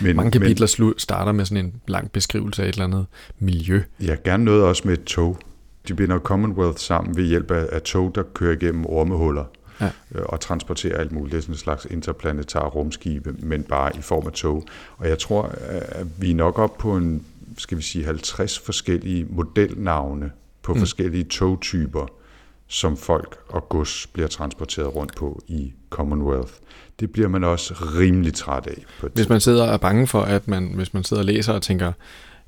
[0.00, 3.06] Men, Mange kapitler men, starter med sådan en lang beskrivelse af et eller andet
[3.38, 3.82] miljø.
[4.00, 5.38] Ja, gerne noget også med et tog.
[5.88, 9.44] De binder Commonwealth sammen ved hjælp af, af tog, der kører igennem ormehuller
[9.80, 9.90] ja.
[10.14, 11.32] øh, og transporterer alt muligt.
[11.32, 14.64] Det er sådan en slags interplanetar rumskibe, men bare i form af tog.
[14.96, 17.26] Og jeg tror, at vi er nok op på en
[17.58, 20.30] skal vi sige, 50 forskellige modelnavne
[20.62, 20.78] på mm.
[20.78, 22.06] forskellige togtyper,
[22.66, 26.52] som folk og gods bliver transporteret rundt på i Commonwealth.
[27.00, 28.84] Det bliver man også rimelig træt af.
[29.00, 31.52] På hvis man sidder og er bange for, at man, hvis man sidder og læser
[31.52, 31.92] og tænker,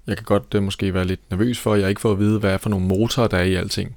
[0.06, 2.38] jeg kan godt uh, måske være lidt nervøs for, at jeg ikke får at vide,
[2.38, 3.96] hvad er for nogle motorer, der er i alting.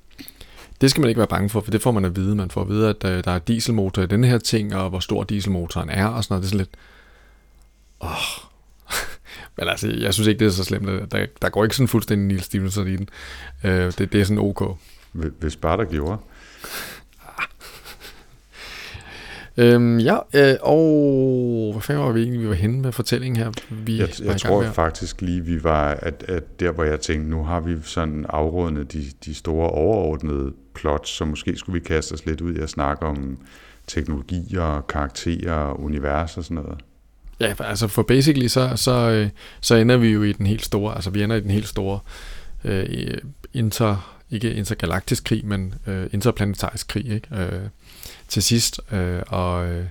[0.81, 2.35] Det skal man ikke være bange for, for det får man at vide.
[2.35, 4.99] Man får at vide, at uh, der er dieselmotor i den her ting, og hvor
[4.99, 6.43] stor dieselmotoren er, og sådan noget.
[6.43, 6.77] Det er sådan lidt...
[8.01, 8.47] Åh,
[9.57, 11.11] men altså, jeg synes ikke, det er så slemt.
[11.11, 13.09] Der, der går ikke sådan fuldstændig Neil Stevenson i den.
[13.63, 14.77] Øh, det, det er sådan ok.
[15.13, 16.17] Hvis bare der gjorde.
[19.57, 23.51] Øhm, ja, øh, og hvad fanden var vi egentlig, vi var henne med fortællingen her?
[23.69, 27.29] Vi Jeg, jeg tror med faktisk lige, vi var, at, at der hvor jeg tænkte,
[27.29, 32.13] nu har vi sådan afrundet de, de store overordnede plots, så måske skulle vi kaste
[32.13, 33.37] os lidt ud i at snakke om
[33.87, 36.79] teknologier, karakterer, univers og sådan noget.
[37.39, 39.29] Ja, altså for basically, så, så, øh,
[39.61, 41.99] så ender vi jo i den helt store, altså vi ender i den helt store
[42.63, 43.17] øh,
[43.53, 47.27] inter, ikke intergalaktisk krig, men øh, interplanetarisk krig, ikke?
[47.31, 47.61] Øh,
[48.27, 49.85] til sidst, øh, og, øh,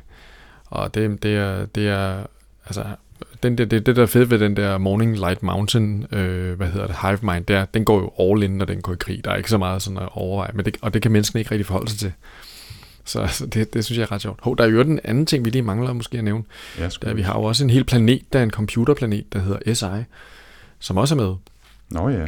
[0.66, 2.26] og det, det, er, det er,
[2.66, 2.84] altså,
[3.42, 6.68] den der, det, det der er fedt ved den der Morning Light Mountain, øh, hvad
[6.68, 9.24] hedder det, Hive Mind, der, den går jo all in, når den går i krig.
[9.24, 11.50] Der er ikke så meget sådan at overveje, men det, og det kan menneskene ikke
[11.50, 12.12] rigtig forholde sig til.
[13.04, 14.40] Så altså, det, det synes jeg er ret sjovt.
[14.42, 16.44] Hov, der er jo den anden ting, vi lige mangler måske at nævne.
[16.78, 16.88] Ja.
[17.02, 20.04] Der, vi har jo også en hel planet, der er en computerplanet, der hedder SI,
[20.78, 21.34] som også er med.
[21.90, 22.26] Nå ja,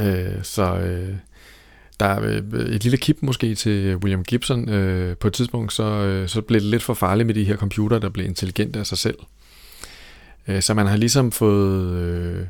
[0.00, 1.14] Øh, så øh,
[2.00, 4.68] der er øh, et lille kip måske til William Gibson.
[4.68, 7.56] Øh, på et tidspunkt, så, øh, så blev det lidt for farligt med de her
[7.56, 9.18] computer, der blev intelligente af sig selv.
[10.48, 11.94] Øh, så man har ligesom fået...
[11.94, 12.46] Øh,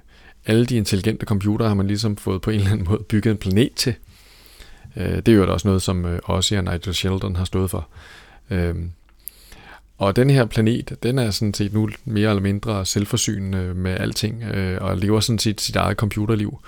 [0.47, 3.37] alle de intelligente computere har man ligesom fået på en eller anden måde bygget en
[3.37, 3.95] planet til.
[4.97, 7.89] Øh, det er jo også noget, som øh, Ozzy og Nigel Sheldon har stået for.
[8.51, 8.75] Øh,
[9.99, 14.43] og den her planet, den er sådan set nu mere eller mindre selvforsynende med alting,
[14.43, 16.59] øh, og lever sådan set sit eget computerliv.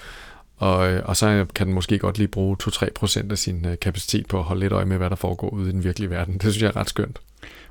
[0.62, 4.26] Og, øh, og så kan den måske godt lige bruge 2-3% af sin øh, kapacitet
[4.26, 6.34] på at holde lidt øje med, hvad der foregår ude i den virkelige verden.
[6.34, 7.20] Det synes jeg er ret skønt.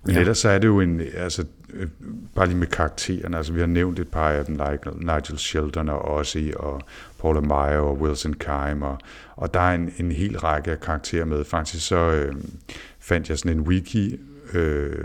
[0.06, 0.20] Men Ja.
[0.20, 1.88] ellers så er det jo en, altså, øh,
[2.36, 5.90] bare lige med karaktererne, altså vi har nævnt et par af dem, like Nigel Sheldon
[5.90, 6.82] og Ozzy og
[7.22, 8.98] Paula Meyer og Wilson Kime, og,
[9.36, 11.44] og der er en, en hel række af karakterer med.
[11.46, 12.36] Faktisk så øh,
[13.00, 14.20] fandt jeg sådan en wiki
[14.54, 14.96] øh,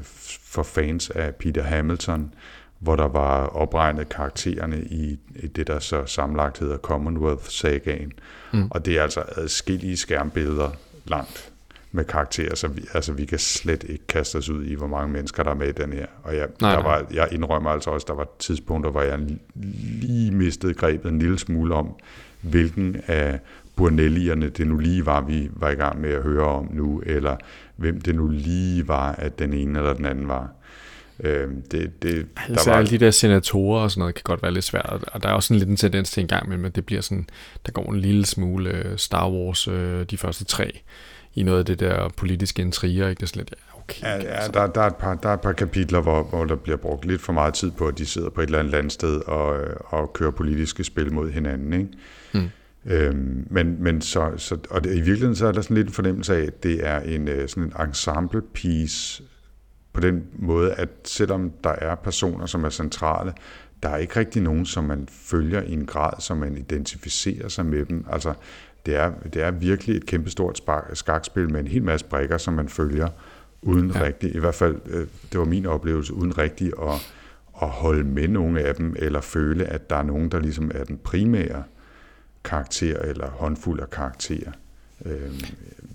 [0.45, 2.35] for fans af Peter Hamilton,
[2.79, 8.13] hvor der var opregnet karaktererne i, i det, der så sammenlagt hedder Commonwealth-sagaen.
[8.53, 8.69] Mm.
[8.71, 10.71] Og det er altså adskillige skærmbilleder
[11.05, 11.53] langt
[11.93, 15.13] med karakterer, så vi, altså, vi kan slet ikke kaste os ud i, hvor mange
[15.13, 16.07] mennesker der er med i den her.
[16.23, 19.21] Og jeg, Nej, der var, jeg indrømmer altså også, der var tidspunkter, hvor jeg
[20.03, 21.95] lige mistede grebet en lille smule om,
[22.41, 23.41] hvilken af
[23.77, 27.37] Burnellierne det nu lige var, vi var i gang med at høre om nu, eller
[27.77, 30.49] hvem det nu lige var, at den ene eller den anden var.
[31.21, 32.77] Øhm, det, det, Der var...
[32.77, 35.33] alle de der senatorer og sådan noget kan godt være lidt svært, og der er
[35.33, 37.27] også sådan lidt en tendens til en gang imellem, at det bliver sådan,
[37.67, 40.81] der går en lille smule øh, Star Wars, øh, de første tre,
[41.35, 43.21] i noget af det der politiske intriger, ikke?
[43.21, 44.03] Det er sådan lidt, ja, okay.
[44.03, 44.51] Ja, altså.
[44.61, 46.77] ja der, der, er et par, der er et par kapitler, hvor, hvor der bliver
[46.77, 49.61] brugt lidt for meget tid på, at de sidder på et eller andet landsted og,
[49.61, 51.73] øh, og kører politiske spil mod hinanden.
[51.73, 51.89] Ikke?
[52.35, 52.51] Mm.
[52.87, 55.93] Øhm, men, men så, så, og det, i virkeligheden så er der sådan lidt en
[55.93, 59.23] fornemmelse af, at det er en, øh, sådan en ensemble piece
[59.97, 63.33] på den måde, at selvom der er personer, som er centrale,
[63.83, 67.67] der er ikke rigtig nogen, som man følger i en grad, som man identificerer sig
[67.67, 68.05] med dem.
[68.13, 68.33] Altså,
[68.87, 70.61] det er, det er virkelig et kæmpestort
[70.93, 73.09] skakspil med en hel masse brikker, som man følger,
[73.63, 74.03] uden Ja.
[74.03, 76.95] rigtig, i hvert fald, øh, det var min oplevelse, uden rigtig at,
[77.63, 80.85] at holde med nogle af dem, eller føle, at der er nogen, der ligesom er
[80.85, 81.63] den primære
[82.45, 84.53] karakter, eller håndfuld af karakterer.
[85.05, 85.41] Øhm,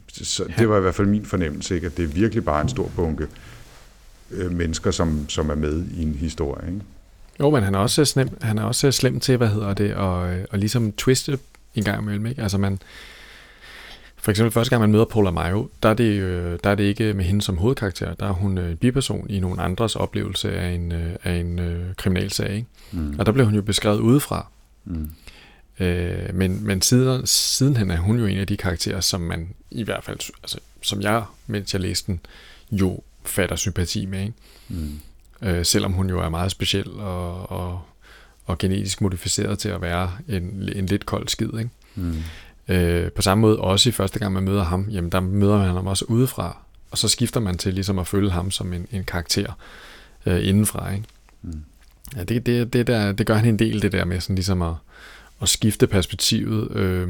[0.07, 1.87] Så det var i hvert fald min fornemmelse, ikke?
[1.87, 3.27] at det er virkelig bare en stor bunke
[4.31, 6.67] øh, mennesker, som, som er med i en historie.
[6.67, 6.81] Ikke?
[7.39, 10.19] Jo, men han er også slem, han er også slem til, hvad hedder det, og,
[10.51, 11.39] og ligesom twiste
[11.75, 12.41] en gang imellem, ikke?
[12.41, 12.79] Altså man,
[14.17, 16.83] for eksempel første gang man møder Paula Mayo, der er, det, øh, der er det
[16.83, 20.69] ikke med hende som hovedkarakter, der er hun øh, biperson i nogle andres oplevelse af
[20.69, 22.67] en, øh, af en øh, kriminalsag, ikke?
[22.91, 23.15] Mm.
[23.19, 24.47] Og der blev hun jo beskrevet udefra.
[24.85, 25.09] Mm.
[25.79, 29.83] Øh, men men siden, sidenhen er hun jo en af de karakterer, som man i
[29.83, 32.19] hvert fald, altså, som jeg, mens jeg læste den,
[32.71, 34.33] jo fatter sympati med, ikke?
[34.69, 34.99] Mm.
[35.41, 37.81] Øh, selvom hun jo er meget speciel og, og,
[38.45, 41.49] og genetisk modificeret til at være en, en lidt kold skid.
[41.59, 41.69] Ikke?
[41.95, 42.15] Mm.
[42.67, 45.67] Øh, på samme måde også i første gang man møder ham, jamen der møder man
[45.67, 46.57] ham også udefra,
[46.91, 49.57] og så skifter man til ligesom at følge ham som en, en karakter
[50.25, 50.93] øh, indenfra.
[50.93, 51.05] Ikke?
[51.41, 51.63] Mm.
[52.15, 54.61] Ja, det, det, det, der, det gør han en del, det der med sådan ligesom
[54.61, 54.73] at,
[55.41, 56.71] at skifte perspektivet.
[56.71, 57.09] Øh,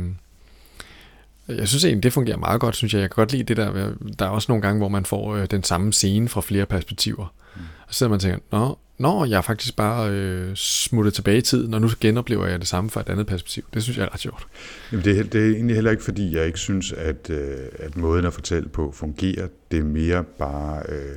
[1.47, 3.01] jeg synes egentlig, det fungerer meget godt, synes jeg.
[3.01, 3.91] Jeg kan godt lide det der.
[4.19, 7.33] Der er også nogle gange, hvor man får øh, den samme scene fra flere perspektiver.
[7.55, 7.61] Mm.
[7.87, 11.37] Og så sidder man og tænker, nå, nå, jeg er faktisk bare øh, smuttet tilbage
[11.37, 13.63] i tiden, og nu genoplever jeg det samme fra et andet perspektiv.
[13.73, 14.47] Det synes jeg er ret sjovt.
[14.91, 17.97] Jamen det, er- det er egentlig heller ikke, fordi jeg ikke synes, at, øh, at
[17.97, 19.47] måden at fortælle på fungerer.
[19.71, 21.15] Det er mere bare øh,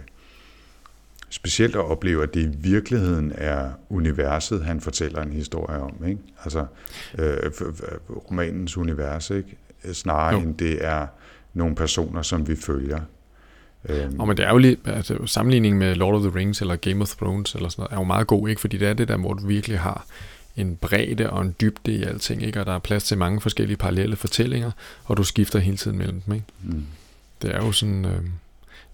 [1.31, 5.93] specielt at opleve, at det i virkeligheden er universet, han fortæller en historie om.
[6.09, 6.21] Ikke?
[6.45, 6.67] Altså
[7.19, 7.37] øh,
[8.31, 9.57] romanens univers, ikke?
[9.93, 10.41] Snarere Jo.
[10.41, 10.47] jo.
[10.47, 11.07] end det er
[11.55, 13.01] nogle personer, som vi følger.
[13.89, 16.77] Øhm, Og men det er jo lige, altså sammenligningen med Lord of the Rings eller
[16.77, 18.61] Game of Thrones eller sådan noget, er jo meget god, ikke?
[18.61, 20.07] Fordi det er det der, hvor du virkelig har
[20.57, 22.61] en bredde og en dybde i alting, ikke?
[22.61, 24.71] Og der er plads til mange forskellige parallelle fortællinger,
[25.05, 26.47] og du skifter hele tiden mellem dem, ikke?
[26.63, 26.85] mm.
[27.43, 28.21] Det er jo sådan, øh,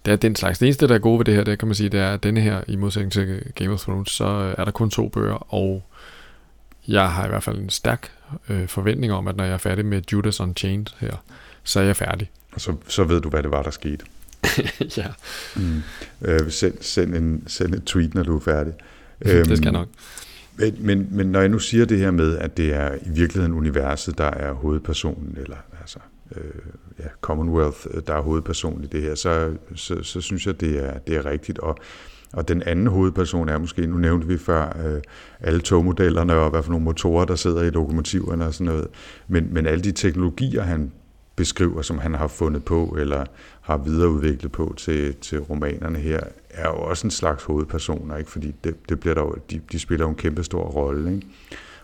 [0.05, 0.59] det er den slags.
[0.59, 2.23] Det eneste, der er gode ved det her, det kan man sige, det er, at
[2.23, 5.53] denne her, i modsætning til Game of Thrones, så øh, er der kun to bøger,
[5.53, 5.83] og
[6.87, 8.11] jeg har i hvert fald en stærk
[8.49, 11.23] øh, forventning om, at når jeg er færdig med Judas Unchained her,
[11.63, 12.31] så er jeg færdig.
[12.53, 14.05] Og så, så ved du, hvad det var, der skete.
[14.97, 15.07] ja.
[15.55, 15.81] Mm.
[16.21, 18.73] Øh, send, send, en, send et tweet, når du er færdig.
[19.19, 19.87] det skal jeg Øhm, nok.
[20.55, 23.53] Men, men, men når jeg nu siger det her med, at det er i virkeligheden
[23.53, 25.99] universet, der er hovedpersonen, eller altså
[26.35, 26.43] øh,
[26.99, 30.85] ja, Commonwealth, øh, der er hovedpersonen i det her, så, så, så synes jeg, det
[30.85, 31.59] er, det er rigtigt.
[31.59, 31.77] Og,
[32.33, 35.01] og den anden hovedperson er måske, nu nævnte vi før, øh,
[35.39, 38.87] alle togmodellerne og hvad for nogle motorer, der sidder i lokomotiverne og sådan noget.
[39.27, 40.91] Men, men alle de teknologier, han
[41.35, 43.25] beskriver, som han har fundet på, eller
[43.61, 46.19] har videreudviklet på til, til romanerne her,
[46.49, 48.31] er jo også en slags hovedpersoner, ikke?
[48.31, 51.13] fordi det, det bliver der jo, de, de spiller jo en kæmpe stor rolle.
[51.15, 51.27] Ikke?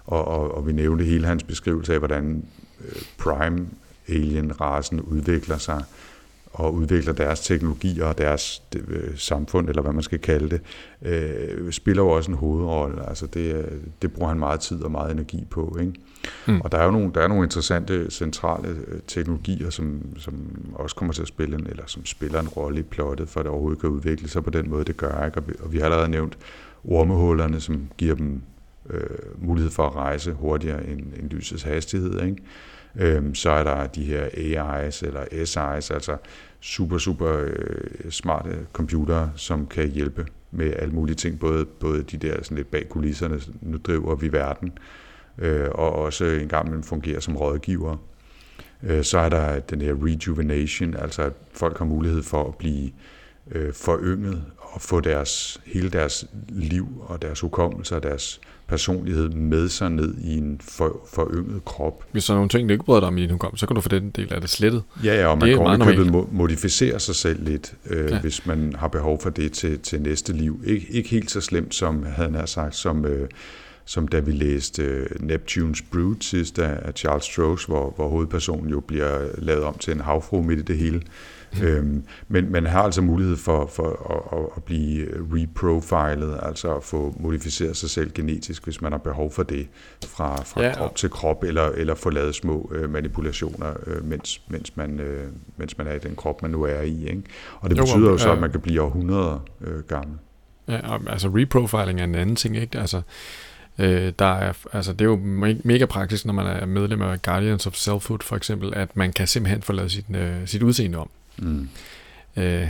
[0.06, 2.44] Og, og, og vi nævnte hele hans beskrivelse af, hvordan
[2.86, 3.68] øh, Prime
[4.08, 5.84] Alien-rasen udvikler sig,
[6.58, 10.62] og udvikler deres teknologier og deres øh, samfund, eller hvad man skal kalde det,
[11.02, 13.10] øh, spiller jo også en hovedrolle.
[13.10, 15.78] Altså det, øh, det bruger han meget tid og meget energi på.
[15.82, 15.94] Ikke?
[16.48, 16.62] Mm.
[16.62, 20.34] Og der er jo nogle, der er nogle interessante centrale øh, teknologier, som, som
[20.74, 23.44] også kommer til at spille en, eller som spiller en rolle i plottet, for at
[23.44, 25.26] det overhovedet kan udvikle sig på den måde, det gør.
[25.26, 25.38] Ikke?
[25.38, 26.38] Og, vi, og vi har allerede nævnt
[26.84, 28.42] ormehullerne, som giver dem
[28.90, 29.02] øh,
[29.38, 32.22] mulighed for at rejse hurtigere end, end lysets hastighed.
[32.22, 32.38] Ikke?
[32.96, 36.18] Øhm, så er der de her AI's eller SI's, altså
[36.62, 42.18] super, super øh, smarte computere, som kan hjælpe med alle mulige ting, både, både de
[42.18, 44.78] der sådan lidt bag kulisserne, nu driver vi verden,
[45.38, 47.98] øh, og også en gang imellem fungerer som rådgiver.
[48.84, 52.92] Øh, så er der den her rejuvenation, altså at folk har mulighed for at blive
[53.52, 59.70] øh, forynget og få deres, hele deres liv og deres hukommelse og deres personlighed med
[59.70, 62.04] sig ned i en for, forynget krop.
[62.12, 63.76] Hvis der er nogle ting, du ikke bryder dig om i din hukommelse, så kan
[63.76, 64.84] du få den del af det slettet.
[65.04, 66.00] Ja, ja, og man kan normalt.
[66.16, 68.20] mo- modificere sig selv lidt, øh, ja.
[68.20, 70.60] hvis man har behov for det til, til næste liv.
[70.64, 73.30] Ik- ikke helt så slemt, som havde han sagt, som, øh,
[73.88, 78.80] som da vi læste øh, Neptune's Brood sidst af, Charles Stross, hvor, hvor hovedpersonen jo
[78.80, 81.02] bliver lavet om til en havfru midt i det hele.
[81.54, 81.62] Mm.
[81.64, 83.88] Øhm, men man har altså mulighed for, for
[84.34, 89.00] at, at, at blive reprofilet, altså at få modificeret sig selv genetisk, hvis man har
[89.00, 89.68] behov for det,
[90.06, 94.42] fra, fra Ja, krop til krop, eller, eller få lavet små øh, manipulationer, øh, mens,
[94.50, 95.28] mens, man, øh,
[95.58, 97.08] mens man er i den krop, man nu er i.
[97.10, 97.22] Ikke?
[97.60, 100.18] Og det Jo, betyder jo og- så, at man kan blive århundreder øh, gammel.
[100.68, 102.80] Ja, altså reprofiling er en anden ting, ikke?
[102.80, 103.02] Altså,
[103.80, 107.22] øh, der er, altså, det er jo me- mega praktisk, når man er medlem af
[107.22, 110.98] Guardians of Selfhood for eksempel, at man kan simpelthen få lavet sit, øh, sit udseende
[110.98, 111.10] om.
[111.38, 111.70] Mm.
[112.38, 112.68] Øh,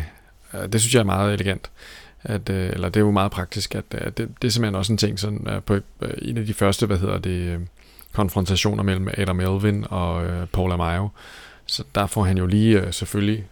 [0.72, 1.70] det synes jeg er meget elegant.
[2.24, 4.94] At, øh, eller det er jo meget praktisk, at øh, det, det er simpelthen også
[4.94, 7.68] en ting, sådan, øh, på øh, en af de første, hvad hedder det,
[8.14, 11.10] konfrontationer mellem Adam Elvin og øh, Paul Amayo,
[11.66, 13.46] så der får han jo lige øh, selvfølgelig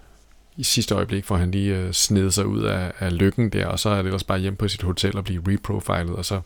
[0.58, 3.80] i sidste øjeblik får han lige øh, snedet sig ud af, af lykken der, og
[3.80, 6.42] så er det ellers bare hjem på sit hotel og blive reprofilet, og så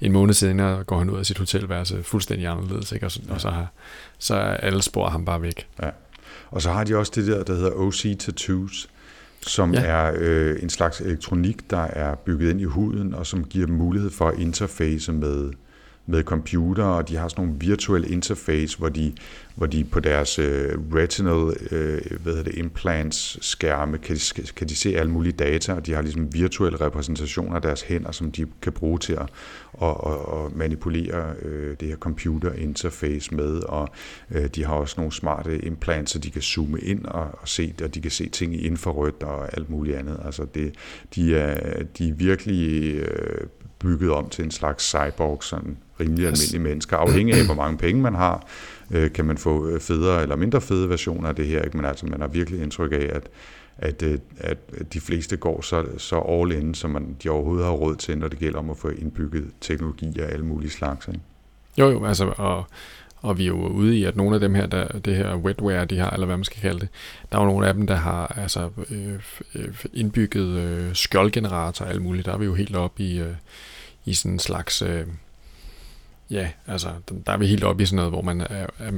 [0.00, 3.06] en måned senere går han ud af sit hotelværelse fuldstændig anderledes, ikke?
[3.06, 3.72] Og, så, og så, har,
[4.18, 5.66] så er alle spor af ham bare væk.
[6.50, 8.88] Og så har de også det der, der hedder OC Tattoos,
[9.40, 9.80] som Ja.
[9.80, 9.86] ja.
[9.86, 13.74] er øh, en slags elektronik, der er bygget ind i huden, og som giver dem
[13.74, 15.50] mulighed for at interface med,
[16.06, 19.12] med computer, og de har sådan nogle virtuelle interface, hvor de,
[19.54, 24.18] hvor de på deres øh, retinal øh, hvad hedder det, implants skærme kan,
[24.56, 28.12] kan de se alle mulige data, og de har ligesom virtuelle repræsentationer af deres hænder,
[28.12, 29.28] som de kan bruge til at,
[29.82, 33.88] at, at, at manipulere øh, det her computer interface med, og
[34.30, 37.72] øh, de har også nogle smarte implants, så de kan zoome ind og, og se
[37.72, 40.20] det, og de kan se ting i infrarødt og alt muligt andet.
[40.24, 40.74] Altså det,
[41.14, 43.46] de, er, de er virkelig øh,
[43.78, 46.96] bygget om til en slags cyborg, sådan rimelig almindelige mennesker.
[46.96, 48.46] Afhængig af, hvor mange penge man har,
[48.90, 51.62] øh, kan man få øh, federe eller mindre fede versioner af det her.
[51.62, 51.76] Ikke?
[51.76, 53.28] Men altså, man har virkelig indtryk af, at,
[53.78, 54.58] at, øh, at
[54.92, 58.28] de fleste går så, så all in, som man, de overhovedet har råd til, når
[58.28, 61.08] det gælder om at få indbygget teknologi af alle mulige slags.
[61.08, 61.20] Ikke?
[61.78, 62.66] Jo, jo, altså, og,
[63.16, 65.84] og vi er jo ude i, at nogle af dem her, der, det her wetware,
[65.84, 66.88] de har, eller hvad man skal kalde det,
[67.32, 69.20] der er jo nogle af dem, der har altså, øh,
[69.54, 72.26] øh indbygget øh, skjoldgenerator og alt muligt.
[72.26, 73.34] Der er vi jo helt oppe i, øh,
[74.04, 75.06] i sådan en slags, øh,
[76.30, 76.88] ja, altså,
[77.26, 78.92] der er vi helt oppe i sådan noget, hvor man er, er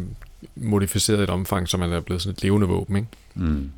[0.55, 3.09] modificeret i et omfang, så man er blevet sådan et levende våben, ikke?
[3.35, 3.71] Mm.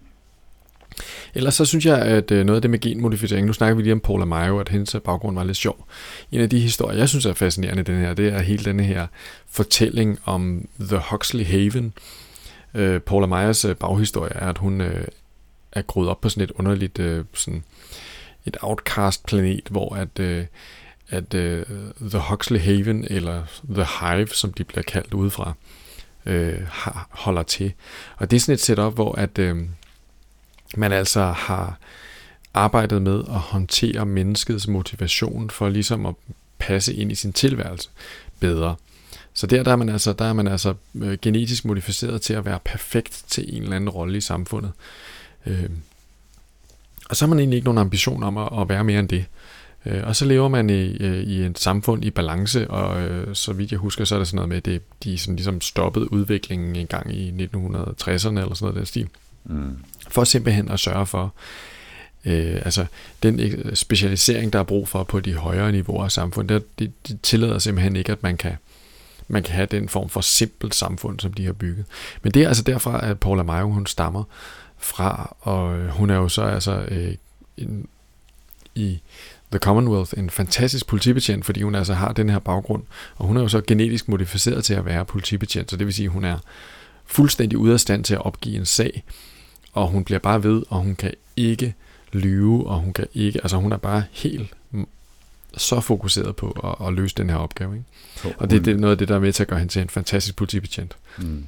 [1.35, 3.93] Ellers så synes jeg, at øh, noget af det med genmodificering, nu snakker vi lige
[3.93, 5.87] om Paula Mayo, at hendes baggrund var lidt sjov.
[6.33, 9.07] En af de historier, jeg synes er fascinerende den her, det er hele denne her
[9.51, 11.93] fortælling om The Huxley Haven.
[12.75, 15.05] Øh, Paula Mayers øh, baghistorie er, at hun øh,
[15.73, 17.65] er groet op på sådan et underligt, øh, sådan
[18.47, 20.45] et outcast planet, hvor at, øh,
[21.11, 21.67] at øh,
[22.01, 23.43] The Huxley Haven, eller
[23.75, 25.53] The Hive, som de bliver kaldt udefra,
[26.27, 27.73] øh, har, holder til.
[28.17, 29.39] Og det er sådan et setup, hvor at...
[29.39, 29.57] Øh,
[30.77, 31.79] man altså har
[32.55, 36.15] arbejdet med at håndtere menneskets motivation for ligesom at
[36.59, 37.89] passe ind i sin tilværelse
[38.41, 38.77] bedre.
[39.35, 42.45] Så der, der er man altså, der er man altså øh, genetisk modificeret til at
[42.45, 44.73] være perfekt til en eller anden rolle i samfundet.
[45.47, 45.71] Øh,
[47.11, 49.25] og så har man egentlig ikke nogen ambition om at, at være mere end det.
[49.87, 53.53] Øh, og så lever man i, øh, i et samfund i balance, og øh, så
[53.53, 56.12] vidt jeg husker, så er det sådan noget med, at det, de sådan ligesom stoppede
[56.12, 59.09] udviklingen en gang i 1960'erne eller sådan noget den stil.
[59.45, 59.76] Mm.
[60.09, 61.35] For simpelthen at sørge for,
[62.24, 62.87] øh, altså
[63.22, 67.20] den specialisering, der er brug for på de højere niveauer af samfundet, det, det, det
[67.22, 68.57] tillader simpelthen ikke, at man kan,
[69.28, 71.85] man kan have den form for simpelt samfund, som de har bygget.
[72.22, 74.24] Men det er altså derfra, at Paula Mayo, hun stammer
[74.78, 77.14] fra, og hun er jo så altså øh,
[77.57, 77.87] en,
[78.74, 79.01] i
[79.51, 82.83] The Commonwealth en fantastisk politibetjent, fordi hun altså har den her baggrund,
[83.17, 86.07] og hun er jo så genetisk modificeret til at være politibetjent, så det vil sige,
[86.07, 86.39] at hun er
[87.07, 89.05] fuldstændig ude af stand til at opgive en sag,
[89.73, 91.75] og hun bliver bare ved, og hun kan ikke
[92.13, 94.55] lyve, og hun kan ikke, altså hun er bare helt
[95.57, 97.75] så fokuseret på at, at løse den her opgave.
[97.75, 98.37] Ikke?
[98.39, 99.83] Og det, det er noget af det, der er med til at gøre hende til
[99.83, 100.97] en fantastisk politibetjent.
[101.19, 101.45] Mm.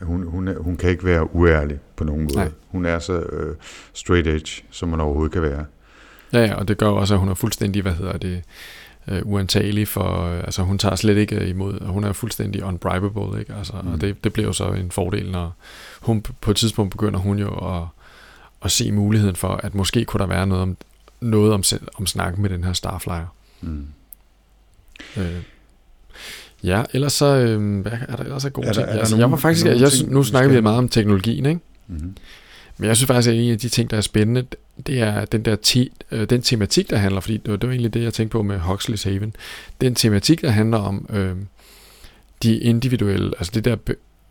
[0.00, 2.34] Hun, hun, er, hun kan ikke være uærlig på nogen måde.
[2.34, 2.50] Nej.
[2.68, 3.54] Hun er så uh,
[3.92, 5.64] straight edge, som man overhovedet kan være.
[6.32, 8.42] Ja, ja, og det gør også, at hun er fuldstændig, hvad hedder det,
[9.08, 13.54] uh, uantagelig for, uh, altså hun tager slet ikke imod, hun er fuldstændig unbribable, ikke?
[13.54, 13.92] Altså, mm.
[13.92, 15.56] og det, det bliver jo så en fordel, når
[16.00, 17.82] hun på et tidspunkt begynder hun jo at,
[18.64, 20.76] at se muligheden for, at måske kunne der være noget om,
[21.20, 21.62] noget om,
[21.98, 23.34] om snakken med den her Starflyer.
[23.60, 23.86] Mm.
[25.16, 25.42] Øh,
[26.62, 28.88] ja, ellers så, øh, er der ellers er gode er der, ting?
[28.88, 31.60] Er der altså, nogen, jeg var faktisk, jeg, nu snakker vi meget om teknologien, ikke?
[31.86, 32.16] Mm-hmm.
[32.82, 34.46] Men jeg synes faktisk, at en af de ting, der er spændende,
[34.86, 37.72] det er den der te, øh, den tematik, der handler, fordi det var, det var
[37.72, 39.36] egentlig det, jeg tænkte på med Huxley's Haven.
[39.80, 41.36] Den tematik, der handler om øh,
[42.42, 43.76] de individuelle, altså det der,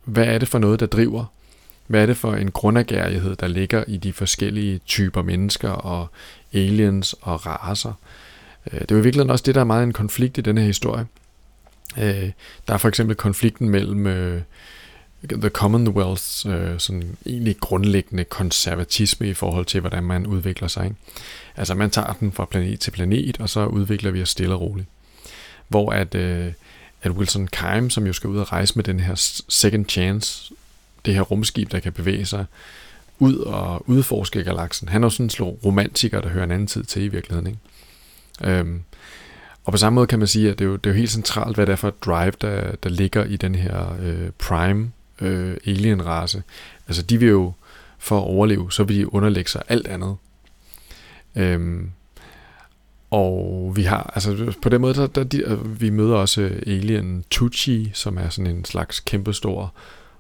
[0.04, 1.26] hvad er det for noget, der driver?
[1.88, 6.08] Hvad er det for en grundagerighed, der ligger i de forskellige typer mennesker og
[6.54, 7.93] aliens og raser?
[8.74, 10.66] Øh, det er jo virkelig også det, der er meget en konflikt i den her
[10.66, 11.06] historie.
[11.97, 12.32] Øh,
[12.68, 14.41] der er for eksempel konflikten mellem øh,
[15.30, 20.84] The Commonwealths øh, sådan egentlig grundlæggende konservatisme i forhold til, hvordan man udvikler sig.
[20.84, 20.96] Ikke?
[21.56, 24.62] Altså man tager den fra planet til planet, og så udvikler vi os stille og
[24.62, 24.88] roligt.
[25.68, 26.54] Hvor at, øh,
[27.02, 29.16] at Wilson Keim, som jo skal ud og rejse med den her
[29.50, 30.54] Second Chance,
[31.06, 32.46] det her rumskib, der kan bevæge sig
[33.20, 36.84] ud og udforske galaksen, han er jo sådan en romantiker, der hører en anden tid
[36.84, 37.48] til i virkeligheden.
[37.48, 37.60] Ikke?
[38.60, 38.82] Øhm,
[39.64, 41.12] og på samme måde kan man sige, at det er jo, det er jo helt
[41.12, 44.92] centralt, hvad det er for et drive, der, der ligger i den her øh, prime
[45.22, 46.42] øh, alien-race.
[46.88, 47.54] Altså de vil jo,
[47.98, 50.16] for at overleve, så vil de underlægge sig alt andet.
[51.36, 51.92] Øhm,
[53.12, 57.92] og vi har, altså på den måde, der, der, de, vi møder også alien Tucci,
[57.94, 59.74] som er sådan en slags kæmpestor,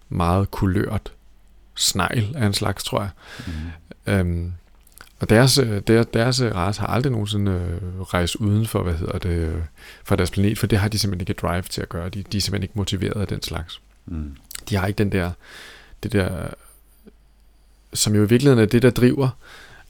[0.09, 1.11] meget kulørt
[1.75, 3.09] snegl af en slags, tror jeg.
[3.47, 4.13] Mm.
[4.13, 4.53] Øhm,
[5.19, 9.63] og deres, der, deres race har aldrig nogensinde øh, rejst uden for, hvad hedder det,
[10.03, 12.09] for deres planet, for det har de simpelthen ikke drive til at gøre.
[12.09, 13.81] De, de er simpelthen ikke motiveret af den slags.
[14.05, 14.35] Mm
[14.69, 15.31] de har ikke den der,
[16.03, 16.47] det der,
[17.93, 19.29] som jo i virkeligheden er det, der driver,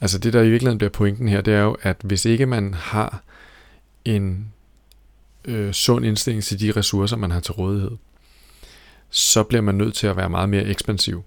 [0.01, 2.73] altså det, der i virkeligheden bliver pointen her, det er jo, at hvis ikke man
[2.73, 3.21] har
[4.05, 4.47] en
[5.45, 7.91] øh, sund indstilling til de ressourcer, man har til rådighed,
[9.09, 11.23] så bliver man nødt til at være meget mere ekspansiv.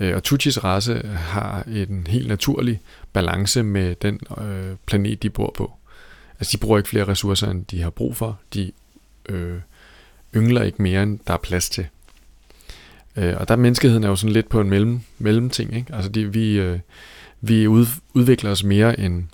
[0.00, 2.80] Øh, og Tuchis race har en helt naturlig
[3.12, 5.72] balance med den øh, planet, de bor på.
[6.40, 8.38] Altså de bruger ikke flere ressourcer, end de har brug for.
[8.54, 8.72] De
[9.28, 9.58] øh,
[10.36, 11.86] yngler ikke mere, end der er plads til.
[13.16, 15.76] Øh, og der er menneskeheden er jo sådan lidt på en mellem, mellemting.
[15.76, 15.94] Ikke?
[15.94, 16.78] Altså de, vi, øh,
[17.40, 19.24] vi ud, udvikler os mere end,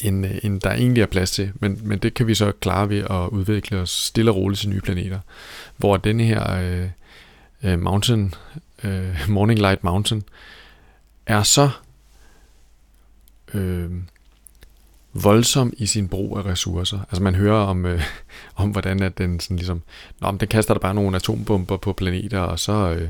[0.00, 1.52] end, øh, end der egentlig er plads til.
[1.54, 4.70] Men, men det kan vi så klare ved at udvikle os stille og roligt til
[4.70, 5.20] nye planeter.
[5.76, 6.88] Hvor denne her øh,
[7.62, 8.34] øh, mountain,
[8.84, 10.22] øh, Morning Light Mountain,
[11.26, 11.70] er så
[13.54, 13.90] øh,
[15.22, 16.98] voldsom i sin brug af ressourcer.
[16.98, 18.02] Altså man hører om, øh,
[18.56, 19.82] om hvordan at den sådan ligesom,
[20.20, 23.08] Nå, men den kaster der bare nogle atombomber på planeter, og så, øh,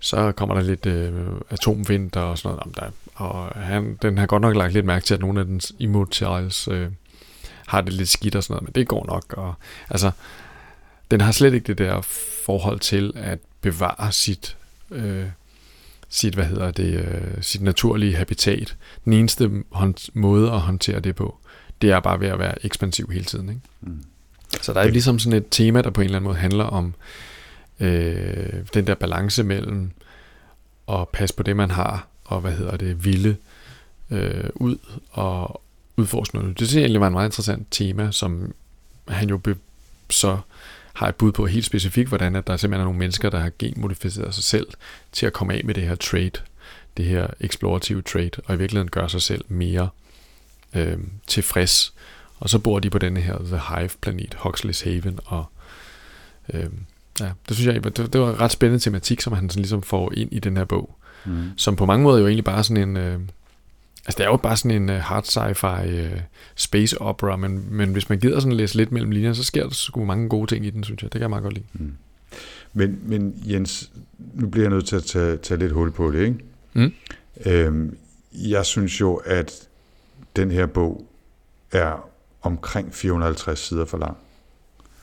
[0.00, 1.12] så kommer der lidt øh,
[1.50, 2.76] atomvinter og sådan noget.
[2.76, 5.72] Der, og han, den har godt nok lagt lidt mærke til, at nogle af dens
[5.78, 6.88] immortals øh,
[7.66, 9.24] har det lidt skidt og sådan noget, men det går nok.
[9.36, 9.54] Og,
[9.90, 10.10] altså,
[11.10, 12.00] den har slet ikke det der
[12.44, 14.56] forhold til at bevare sit
[14.90, 15.26] øh,
[16.08, 18.76] sit, hvad hedder det, øh, sit naturlige habitat.
[19.04, 21.38] Den eneste hånd- måde at håndtere det på,
[21.82, 23.48] det er bare ved at være ekspansiv hele tiden.
[23.48, 23.60] Ikke?
[23.80, 24.04] Mm.
[24.62, 26.94] Så der er ligesom sådan et tema, der på en eller anden måde handler om
[27.80, 29.90] øh, den der balance mellem
[30.88, 33.36] at passe på det, man har, og hvad hedder det, ville
[34.10, 34.76] øh, ud
[35.10, 35.60] og
[35.96, 36.58] udforske noget.
[36.58, 38.54] Det synes jeg egentlig var en meget interessant tema, som
[39.08, 39.56] han jo be-
[40.10, 40.38] så
[40.94, 43.50] har et bud på helt specifikt, hvordan at der simpelthen er nogle mennesker, der har
[43.58, 44.66] genmodificeret sig selv
[45.12, 46.30] til at komme af med det her trade,
[46.96, 49.88] det her eksplorative trait, og i virkeligheden gør sig selv mere
[50.74, 51.94] øh, tilfreds.
[52.38, 55.44] Og så bor de på denne her The Hive-planet, Huxley's Haven, og
[56.54, 56.66] øh,
[57.20, 59.82] ja, det synes jeg, det, det var en ret spændende tematik, som han sådan ligesom
[59.82, 61.50] får ind i den her bog, Mm.
[61.56, 62.96] som på mange måder jo egentlig bare sådan en...
[62.96, 63.20] Øh,
[64.06, 66.20] Altså det er jo bare sådan en uh, hard sci-fi uh,
[66.54, 69.74] space opera, men, men hvis man gider sådan læse lidt mellem linjerne, så sker der
[69.74, 71.12] sgu mange gode ting i den, synes jeg.
[71.12, 71.66] Det kan jeg meget godt lide.
[71.72, 71.92] Mm.
[72.72, 73.90] Men, men Jens,
[74.34, 76.36] nu bliver jeg nødt til at tage, tage lidt hul på det, ikke?
[76.72, 76.92] Mm.
[77.46, 77.96] Øhm,
[78.32, 79.68] jeg synes jo, at
[80.36, 81.06] den her bog
[81.72, 82.08] er
[82.42, 84.16] omkring 450 sider for lang.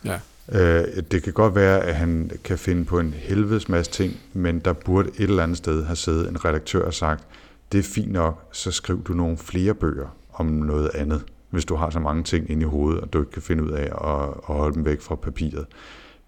[0.05, 0.19] Ja.
[0.51, 4.59] Øh, det kan godt være, at han kan finde på en helvedes masse ting, men
[4.59, 7.23] der burde et eller andet sted have siddet en redaktør og sagt,
[7.71, 11.75] det er fint nok, så skriv du nogle flere bøger om noget andet, hvis du
[11.75, 14.29] har så mange ting inde i hovedet, og du ikke kan finde ud af at,
[14.49, 15.65] at holde dem væk fra papiret.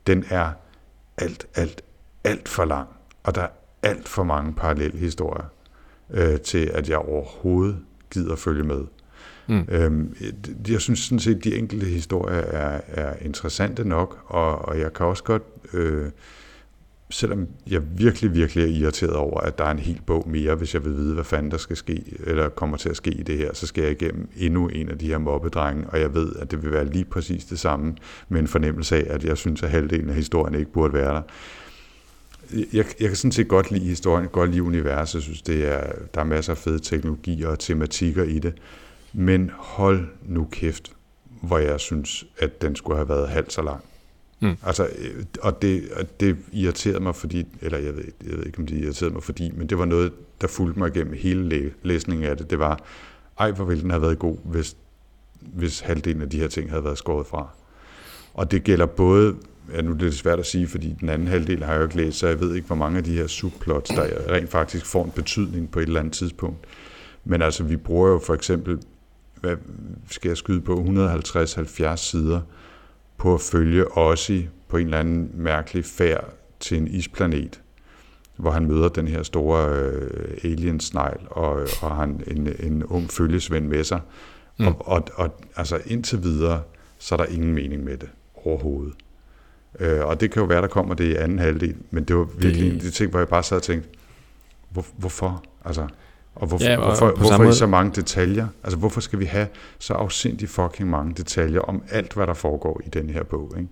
[0.08, 0.52] Den er
[1.18, 1.82] alt, alt,
[2.24, 2.89] alt for lang,
[3.24, 3.50] og der er
[3.84, 5.46] alt for mange parallelle historier
[6.10, 7.80] øh, til, at jeg overhovedet
[8.12, 8.82] gider følge med.
[9.48, 9.66] Mm.
[9.70, 10.16] Øhm,
[10.68, 14.94] jeg synes sådan set, at de enkelte historier er, er interessante nok, og, og jeg
[14.94, 16.12] kan også godt, øh,
[17.14, 20.74] selvom jeg virkelig, virkelig er irriteret over, at der er en hel bog mere, hvis
[20.74, 23.38] jeg vil vide, hvad fanden der skal ske, eller kommer til at ske i det
[23.38, 26.51] her, så skal jeg igennem endnu en af de her mobbedrenge, og jeg ved, at
[26.51, 27.95] det vil være lige præcis det samme,
[28.30, 31.22] med en fornemmelse af, at jeg synes, at halvdelen af historien ikke burde være der.
[32.74, 35.91] Jeg, jeg kan sådan set godt lide historien, godt lide universet, jeg synes, det er,
[36.14, 38.53] der er masser af fede teknologier og tematikker i det,
[39.14, 40.91] men hold nu kæft,
[41.41, 43.84] hvor jeg synes, at den skulle have været halvt så lang.
[44.40, 44.56] Mm.
[44.64, 48.60] Altså, øh, og det, og det irriterede mig, fordi, eller jeg ved, jeg ved ikke,
[48.60, 50.12] om det irriterede mig, fordi, men det var noget,
[50.42, 52.50] der fulgte mig igennem hele læsningen af det.
[52.50, 52.80] Det var,
[53.40, 54.78] ej, hvor ville den have været god, hvis,
[55.42, 57.48] hvis halvdelen af de her ting havde været skåret fra.
[58.34, 59.36] Og det gælder både,
[59.74, 61.98] ja, nu er det svært at sige, fordi den anden halvdel har jeg jo ikke
[61.98, 65.06] læst, så jeg ved ikke, hvor mange af de her subplots, der rent faktisk får
[65.06, 66.58] en betydning på et eller andet tidspunkt.
[67.26, 68.80] Men altså, vi bruger jo for eksempel,
[69.42, 69.58] hvad
[70.10, 72.42] skal jeg skyde på, 150-70 sider
[73.18, 77.61] på at følge Ossi på en eller anden mærkelig færd til en isplanet,
[78.38, 83.68] hvor han møder den her store øh, alien-snegl, og, og han en, en ung følgesvend
[83.68, 84.01] med sig.
[84.59, 84.68] Mm.
[84.68, 86.61] Og, og, og altså indtil videre,
[86.97, 88.93] så er der ingen mening med det overhovedet.
[89.80, 92.24] Øh, og det kan jo være, der kommer det i anden halvdel, men det var
[92.24, 92.70] virkelig det...
[92.70, 93.89] en af de ting, hvor jeg bare sad og tænkte,
[94.70, 95.43] hvor, hvorfor?
[95.66, 95.88] Altså,
[96.36, 98.48] og hvorfor, Ja, og hvorfor, hvorfor i så mange detaljer?
[98.64, 99.48] Altså, hvorfor skal vi have
[99.80, 103.70] så afsindig fucking mange detaljer om alt, hvad der foregår i den her bog, ikke?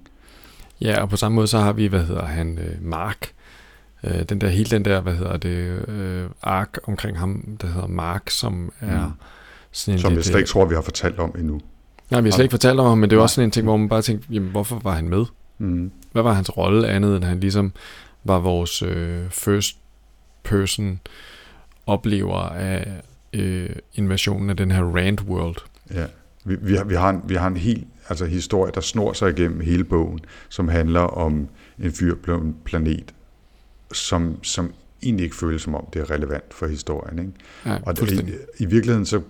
[0.82, 3.32] Ja, og på samme måde så har vi, hvad hedder han, øh, Mark.
[4.03, 7.88] Øh, den der, hele den der, hvad hedder det, øh, ark omkring ham, der hedder
[7.88, 9.12] Mark, som er Mm.
[9.72, 11.62] sådan en Som jeg lidt, slet ikke tror, vi har fortalt om endnu.
[12.09, 13.64] Nej, vi har slet ikke fortalt om ham, men det er også sådan en ting,
[13.66, 15.26] hvor man bare tænkte, jamen, hvorfor var han med?
[15.57, 15.91] Mm.
[16.12, 17.72] Hvad var hans rolle andet, end han ligesom
[18.24, 19.78] var vores øh, first
[20.43, 20.99] person
[21.86, 23.01] oplever af
[23.34, 25.55] øh, invasionen af den her Rand World.
[25.93, 26.05] Ja.
[26.43, 29.29] Vi, vi, har, vi, har en, vi har en helt altså, historie, der snor sig
[29.29, 30.19] igennem hele bogen,
[30.49, 31.47] som handler om
[31.79, 33.13] en fyr på en planet,
[33.93, 34.73] som, som
[35.03, 37.19] egentlig ikke føles som om, det er relevant for historien.
[37.19, 37.32] Ikke?
[37.65, 38.36] Ja, Og fuldstændig.
[38.59, 39.21] i, i virkeligheden så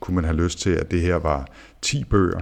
[0.00, 1.48] kunne man have lyst til, at det her var
[1.82, 2.40] 10 bøger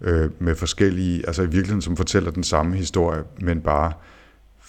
[0.00, 3.92] øh, med forskellige, altså i virkeligheden som fortæller den samme historie, men bare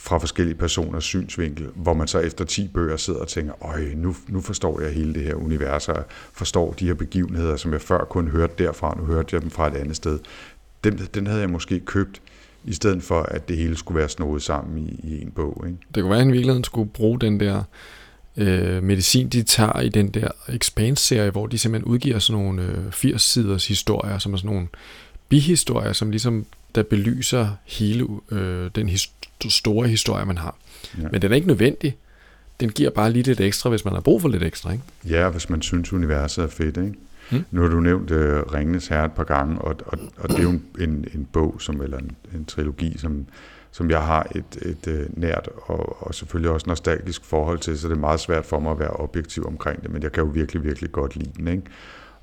[0.04, 4.16] fra forskellige personers synsvinkel, hvor man så efter 10 bøger sidder og tænker, øj, nu,
[4.28, 8.06] nu forstår jeg hele det her univers, og forstår de her begivenheder, som jeg før
[8.06, 10.20] kun hørte derfra, nu hørte jeg dem fra et andet sted.
[10.84, 12.22] Den, den havde jeg måske købt,
[12.66, 15.64] i stedet for, at det hele skulle være snoet sammen i, i en bog.
[15.68, 15.78] Ikke?
[15.96, 17.64] Det kunne være, at han i virkeligheden skulle bruge den der
[18.38, 22.88] øh, medicin, de tager i den der Expanse-serie, hvor de simpelthen udgiver sådan nogle øh,
[22.88, 24.68] 80-siders historier, som er sådan nogle
[25.30, 26.46] bihistorier, som ligesom
[26.76, 29.12] der belyser hele øh, den his-
[29.50, 30.56] store historie, man har.
[31.02, 31.08] Ja.
[31.12, 31.98] Men den er ikke nødvendig.
[32.60, 34.72] Den giver bare lige lidt ekstra, hvis man har brug for lidt ekstra.
[34.72, 34.84] Ikke?
[35.10, 36.78] Ja, hvis man synes, universet er fedt.
[36.78, 36.94] Ikke?
[37.32, 37.46] Mm.
[37.52, 38.18] Nu har du nævnt uh,
[38.54, 41.62] Ringenes Herre et par gange, og, og, og det er jo en, en, en bog,
[41.62, 43.26] som, eller en, en trilogi, som,
[43.72, 47.88] som jeg har et, et uh, nært og, og selvfølgelig også nostalgisk forhold til, så
[47.88, 50.30] det er meget svært for mig at være objektiv omkring det, men jeg kan jo
[50.30, 51.48] virkelig, virkelig godt lide den.
[51.48, 51.64] Ikke?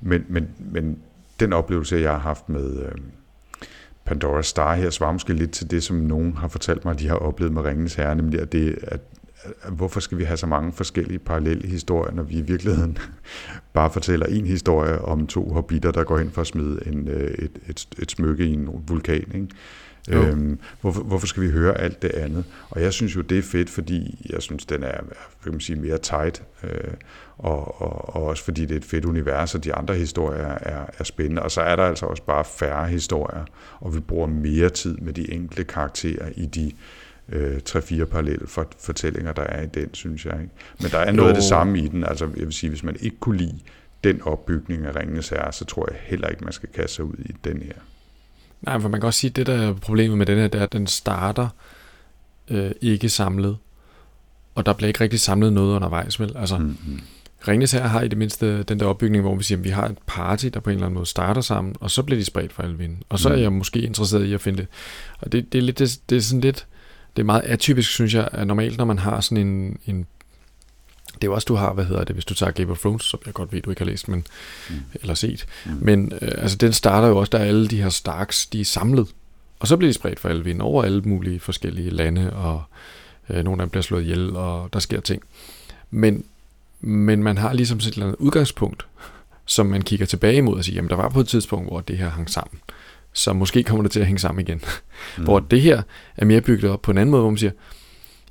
[0.01, 0.97] Men, men, men
[1.39, 2.91] den oplevelse, jeg har haft med uh,
[4.11, 7.15] Pandora Star her, svarer måske lidt til det, som nogen har fortalt mig, de har
[7.15, 8.99] oplevet med Ringens Herre, nemlig at det, at
[9.61, 12.97] at hvorfor skal vi have så mange forskellige parallelle historier, når vi i virkeligheden
[13.73, 17.31] bare fortæller en historie om to hobitter, der går hen for at smide en, øh,
[17.39, 19.31] et, et, et smykke i en vulkan.
[19.33, 19.47] Ikke?
[20.11, 20.21] Jo.
[20.21, 22.43] Øhm, hvorfor, hvorfor skal vi høre alt det andet?
[22.69, 25.01] Og jeg synes jo, det er fedt, fordi jeg synes, den er
[25.43, 26.93] kan man sige, mere tight, øh,
[27.37, 30.85] og, og, og også fordi det er et fedt univers, og de andre historier er,
[30.97, 31.41] er spændende.
[31.41, 33.45] Og så er der altså også bare færre historier,
[33.79, 36.71] og vi bruger mere tid med de enkelte karakterer i de
[37.29, 40.41] øh, tre-fire parallelle for, fortællinger, der er i den, synes jeg.
[40.41, 40.53] Ikke?
[40.81, 42.03] Men der er noget af det samme i den.
[42.03, 43.59] Altså, jeg vil sige, hvis man ikke kunne lide
[44.03, 47.15] den opbygning af Ringenes Herre, så tror jeg heller ikke, man skal kaste sig ud
[47.19, 47.73] i den her.
[48.61, 50.59] Nej, for man kan også sige, at det der er problemet med den her, det
[50.59, 51.47] er, at den starter
[52.47, 53.57] øh, ikke samlet.
[54.55, 56.31] Og der bliver ikke rigtig samlet noget undervejs, vel?
[56.35, 57.01] Altså, mm-hmm.
[57.47, 59.85] Ringnes her har i det mindste den der opbygning, hvor vi siger, at vi har
[59.85, 62.53] et party, der på en eller anden måde starter sammen, og så bliver de spredt
[62.53, 62.97] for alle vinde.
[63.09, 64.67] Og så er jeg måske interesseret i at finde det.
[65.19, 66.67] Og det, det, er, lidt, det, det er sådan lidt,
[67.15, 70.05] det er meget atypisk, synes jeg, at normalt, når man har sådan en, en
[71.13, 73.03] det er jo også, du har, hvad hedder det, hvis du tager Game of Thrones,
[73.03, 74.25] som jeg godt ved, du ikke har læst, men,
[74.69, 74.75] mm.
[75.01, 75.45] eller set.
[75.65, 75.71] Mm.
[75.81, 79.07] Men øh, altså, den starter jo også, der alle de her Starks, de er samlet.
[79.59, 82.63] Og så bliver de spredt for alle vinde over alle mulige forskellige lande, og
[83.29, 85.23] øh, nogle af dem bliver slået ihjel, og der sker ting.
[85.91, 86.23] Men
[86.81, 88.85] men man har ligesom et eller andet udgangspunkt,
[89.45, 91.97] som man kigger tilbage imod og siger, jamen der var på et tidspunkt, hvor det
[91.97, 92.59] her hang sammen.
[93.13, 94.61] Så måske kommer det til at hænge sammen igen.
[95.17, 95.23] Mm.
[95.23, 95.81] hvor det her
[96.17, 97.51] er mere bygget op på en anden måde, hvor man siger,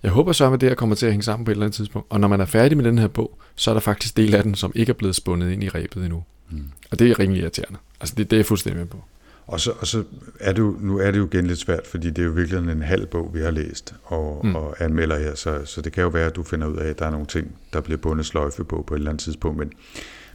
[0.03, 1.76] jeg håber så, at det her kommer til at hænge sammen på et eller andet
[1.76, 2.07] tidspunkt.
[2.11, 4.42] Og når man er færdig med den her bog, så er der faktisk del af
[4.42, 6.24] den, som ikke er blevet spundet ind i rebet endnu.
[6.51, 6.64] Mm.
[6.90, 7.78] Og det er rimelig irriterende.
[8.01, 9.05] Altså det, det er jeg fuldstændig med på.
[9.46, 10.05] Og så, og så
[10.40, 12.72] er det jo, nu er det jo igen lidt svært, fordi det er jo virkelig
[12.72, 14.55] en halv bog, vi har læst og, mm.
[14.55, 16.98] og anmelder her, så, så det kan jo være, at du finder ud af, at
[16.98, 19.72] der er nogle ting, der bliver bundet sløjfe på på et eller andet tidspunkt, men,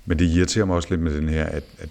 [0.06, 1.90] men det irriterer mig også lidt med den her, at, at,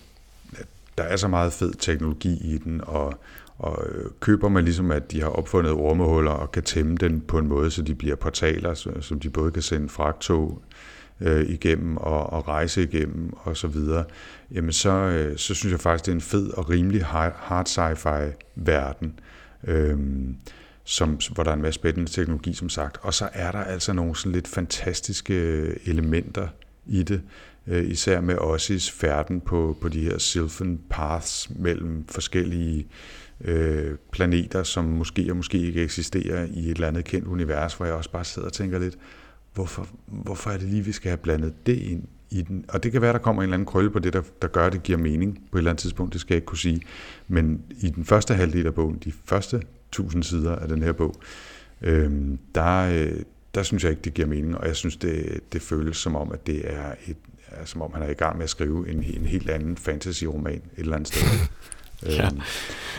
[0.57, 0.67] at
[0.99, 3.19] der er så meget fed teknologi i den, og,
[3.59, 7.39] og øh, køber man ligesom, at de har opfundet ormehuller og kan tæmme den på
[7.39, 10.63] en måde, så de bliver portaler, som de både kan sende fragtog
[11.21, 14.05] øh, igennem og, og rejse igennem og så videre,
[14.51, 17.69] jamen så, øh, så synes jeg faktisk, det er en fed og rimelig hard, hard
[17.69, 19.19] sci-fi verden,
[19.65, 19.99] øh,
[20.85, 22.99] som, hvor der er en masse spændende teknologi, som sagt.
[23.03, 26.49] Og så er der altså nogle sådan lidt fantastiske øh, elementer
[26.87, 27.23] i det,
[27.67, 32.85] øh, især med Ossis færden på, på de her Sylvan Paths mellem forskellige øh,
[33.41, 37.87] Øh, planeter, som måske og måske ikke eksisterer i et eller andet kendt univers, hvor
[37.87, 38.99] jeg også bare sidder og tænker lidt,
[39.55, 42.65] hvorfor, hvorfor er det lige, vi skal have blandet det ind i den?
[42.69, 44.67] Og det kan være, der kommer en eller anden krølle på det, der, der gør,
[44.67, 46.81] at det giver mening på et eller andet tidspunkt, det skal jeg ikke kunne sige.
[47.29, 49.63] Men i den første halvdel af bogen, de første
[49.93, 51.15] tusind sider af den her bog,
[51.83, 52.13] øh,
[52.55, 53.21] der, øh,
[53.55, 56.33] der synes jeg ikke, det giver mening, og jeg synes, det, det føles som om,
[56.33, 57.17] at det er et,
[57.47, 60.53] er, som om han er i gang med at skrive en, en helt anden fantasy-roman
[60.53, 61.29] et eller andet sted.
[62.07, 62.27] ja.
[62.27, 62.41] øhm,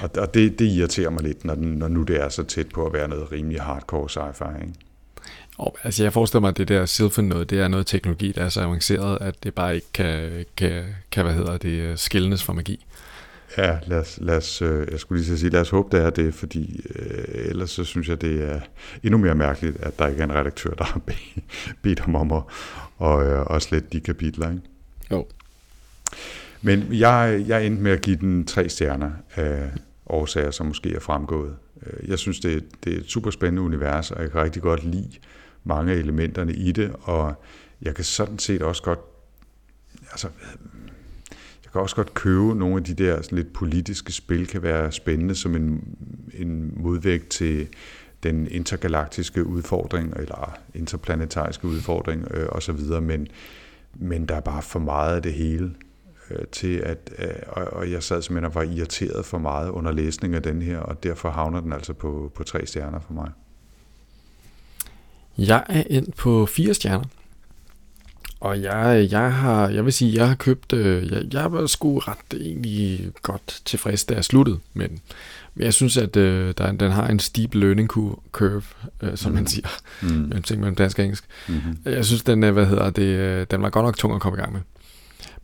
[0.01, 2.85] og og det, det irriterer mig lidt, når, når nu det er så tæt på
[2.85, 4.61] at være noget rimelig hardcore sci-fi.
[4.61, 4.73] Ikke?
[5.57, 8.43] Og, altså jeg forestiller mig, at det der Sylphen noget, det er noget teknologi, der
[8.43, 12.43] er så avanceret, at det bare ikke kan, kan, kan hvad hedder det, øh, skilnes
[12.43, 12.85] fra magi.
[13.57, 16.09] Ja, lad os, lad os, øh, jeg skulle lige sige, lad os håbe, det er
[16.09, 18.59] det, fordi øh, ellers så synes jeg, det er
[19.03, 21.01] endnu mere mærkeligt, at der ikke er en redaktør, der har
[21.81, 22.43] bedt ham om at
[22.97, 24.49] og, øh, og slette de kapitler.
[24.49, 24.61] Ikke?
[25.11, 25.27] Jo.
[26.65, 29.71] Men jeg, jeg endte med at give den tre stjerner af
[30.05, 31.55] årsager, som måske er fremgået.
[31.85, 34.61] Øh, jeg synes, det er, det er et super spændende univers, og jeg kan rigtig
[34.61, 35.11] godt lide
[35.63, 37.43] mange af elementerne i det, og
[37.81, 38.99] jeg kan sådan set også godt,
[40.11, 40.27] altså,
[41.63, 44.91] jeg kan også godt købe nogle af de der sådan lidt politiske spil, kan være
[44.91, 45.97] spændende som en,
[46.33, 47.67] en modvægt til
[48.23, 53.27] den intergalaktiske udfordring, eller interplanetariske udfordring øh, osv., men,
[53.95, 55.75] men der er bare for meget af det hele
[56.31, 59.91] øh, til at, øh, og, og jeg sad simpelthen og var irriteret for meget under
[59.91, 63.31] læsning af den her, og derfor havner den altså på, på tre stjerner for mig.
[65.37, 67.05] Jeg er ind på fire stjerner.
[68.39, 71.99] Og jeg, jeg har, jeg vil sige, jeg har købt, øh, jeg, jeg var sgu
[71.99, 74.99] ret egentlig godt tilfreds, da jeg sluttede, men,
[75.55, 77.89] men jeg synes, at øh, der, den har en steep learning
[78.31, 78.63] curve,
[79.01, 79.35] øh, som mm.
[79.35, 79.67] man siger,
[80.01, 80.31] mm.
[80.31, 81.25] en ting mellem dansk og engelsk.
[81.47, 81.77] Mm-hmm.
[81.85, 84.41] Jeg synes, den, hvad hedder det, øh, den var godt nok tung at komme i
[84.41, 84.61] gang med.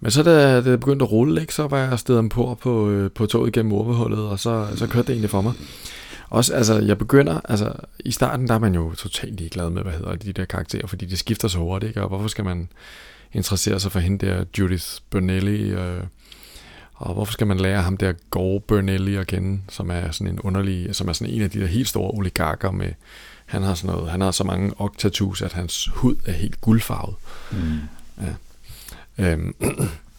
[0.02, 3.12] Men så da det begyndte at rulle, ikke, så var jeg stedet på på, øh,
[3.12, 5.54] på toget gennem orvehullet, og så, så kørte det egentlig for mig.
[6.30, 9.94] Også, altså, jeg begynder, altså, i starten, der er man jo totalt ligeglad med, hvad
[9.94, 12.02] hedder de der karakterer, fordi de skifter så hurtigt, ikke?
[12.02, 12.70] og hvorfor skal man
[13.34, 16.04] interessere sig for hende der, Judith Burnelli, øh,
[16.94, 20.40] og hvorfor skal man lære ham der Gore Burnelli at kende, som er sådan en
[20.40, 22.94] underlig, som er sådan en af de der helt store oligarker med,
[23.46, 27.16] han har sådan noget, han har så mange octatus, at hans hud er helt guldfarvet.
[27.52, 27.80] Mm.
[28.22, 28.34] Ja.
[29.18, 29.56] Øhm,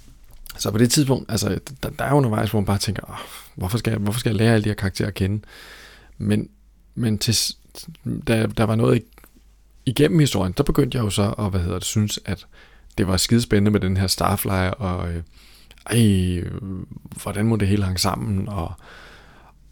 [0.59, 3.17] så på det tidspunkt, altså, der, der er jo undervejs, hvor man bare tænker, oh,
[3.55, 5.45] hvorfor, skal jeg, hvorfor skal jeg lære alle de her karakterer at kende?
[6.19, 6.49] Men,
[6.95, 7.37] men til,
[8.29, 9.03] da der var noget
[9.87, 12.47] igennem historien, der begyndte jeg jo så at, hvad hedder det, synes, at
[12.99, 15.23] det var skidespændende med den her Starflyer, og øh,
[15.87, 16.43] ej,
[17.23, 18.73] hvordan må det hele hænge sammen, og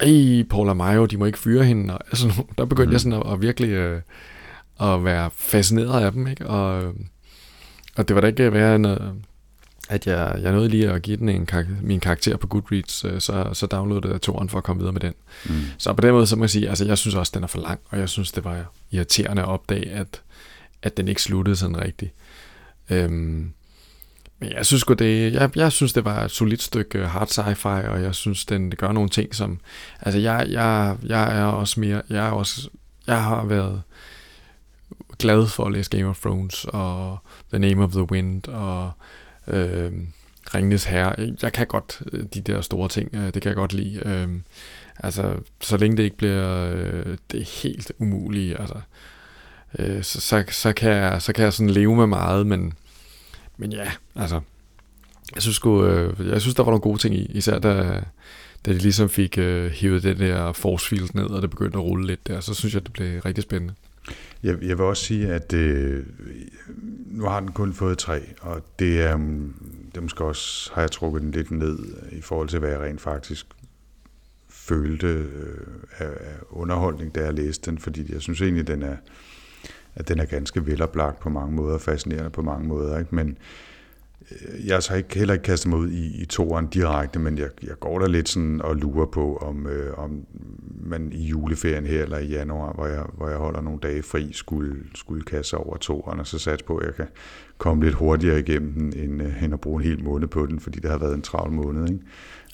[0.00, 2.92] ej, Paula Mayo, de må ikke fyre hende, og altså, der begyndte mm.
[2.92, 4.02] jeg sådan at, at virkelig øh,
[4.80, 6.46] at være fascineret af dem, ikke?
[6.46, 6.94] Og,
[7.96, 9.14] og det var da ikke være noget,
[9.88, 13.20] at jeg, jeg nåede lige at give den en kar- min karakter på Goodreads, øh,
[13.20, 15.14] så, så downloadede jeg toren for at komme videre med den.
[15.44, 15.52] Mm.
[15.78, 17.60] Så på den måde, så må jeg sige, altså jeg synes også, den er for
[17.60, 20.22] lang, og jeg synes, det var irriterende at opdage, at,
[20.82, 22.12] at den ikke sluttede sådan rigtigt.
[22.90, 23.52] Øhm,
[24.38, 28.02] men jeg synes, det, jeg, jeg synes, det var et solidt stykke hard sci-fi, og
[28.02, 29.60] jeg synes, den gør nogle ting, som...
[30.00, 32.02] Altså, jeg, jeg, jeg er også mere...
[32.10, 32.68] Jeg, er også,
[33.06, 33.82] jeg har været
[35.18, 37.18] glad for at læse Game of Thrones, og
[37.52, 38.92] The Name of the Wind, og
[39.46, 39.92] øh,
[40.54, 41.34] Ringnes Herre.
[41.42, 44.02] Jeg kan godt øh, de der store ting, øh, det kan jeg godt lide.
[44.06, 44.28] Øh,
[44.98, 48.80] altså, så længe det ikke bliver øh, det er helt umuligt, altså,
[49.78, 52.72] øh, så, så, så, kan jeg, så kan jeg sådan leve med meget, men,
[53.56, 54.40] men ja, altså,
[55.34, 58.02] jeg synes, sgu, øh, jeg synes, der var nogle gode ting i, især da,
[58.66, 61.84] da de ligesom fik øh, hævet den der force field ned, og det begyndte at
[61.84, 63.74] rulle lidt der, så synes jeg, det blev rigtig spændende.
[64.42, 66.06] Jeg, jeg vil også sige, at øh,
[67.06, 69.54] nu har den kun fået tre, og det er, mm,
[69.86, 71.78] det er måske også, har jeg trukket den lidt ned
[72.12, 73.46] i forhold til, hvad jeg rent faktisk
[74.48, 75.66] følte øh,
[75.98, 78.96] af, af underholdning, da jeg læste den, fordi jeg synes egentlig, den er,
[79.94, 83.14] at den er ganske veloplagt på mange måder, fascinerende på mange måder, ikke?
[83.14, 83.36] men øh,
[84.30, 87.38] Øh, jeg har så ikke, heller ikke kastet mig ud i, i toeren direkte, men
[87.38, 90.26] jeg, jeg går der lidt sådan og lurer på, om, øh, om
[90.82, 94.32] man i juleferien her eller i januar, hvor jeg, hvor jeg holder nogle dage fri,
[94.32, 97.06] skulle, skulle kaste over toeren, og så satse på, at jeg kan
[97.58, 100.60] komme lidt hurtigere igennem den, end, øh, end at bruge en hel måned på den,
[100.60, 101.88] fordi det har været en travl måned.
[101.88, 102.04] Ikke?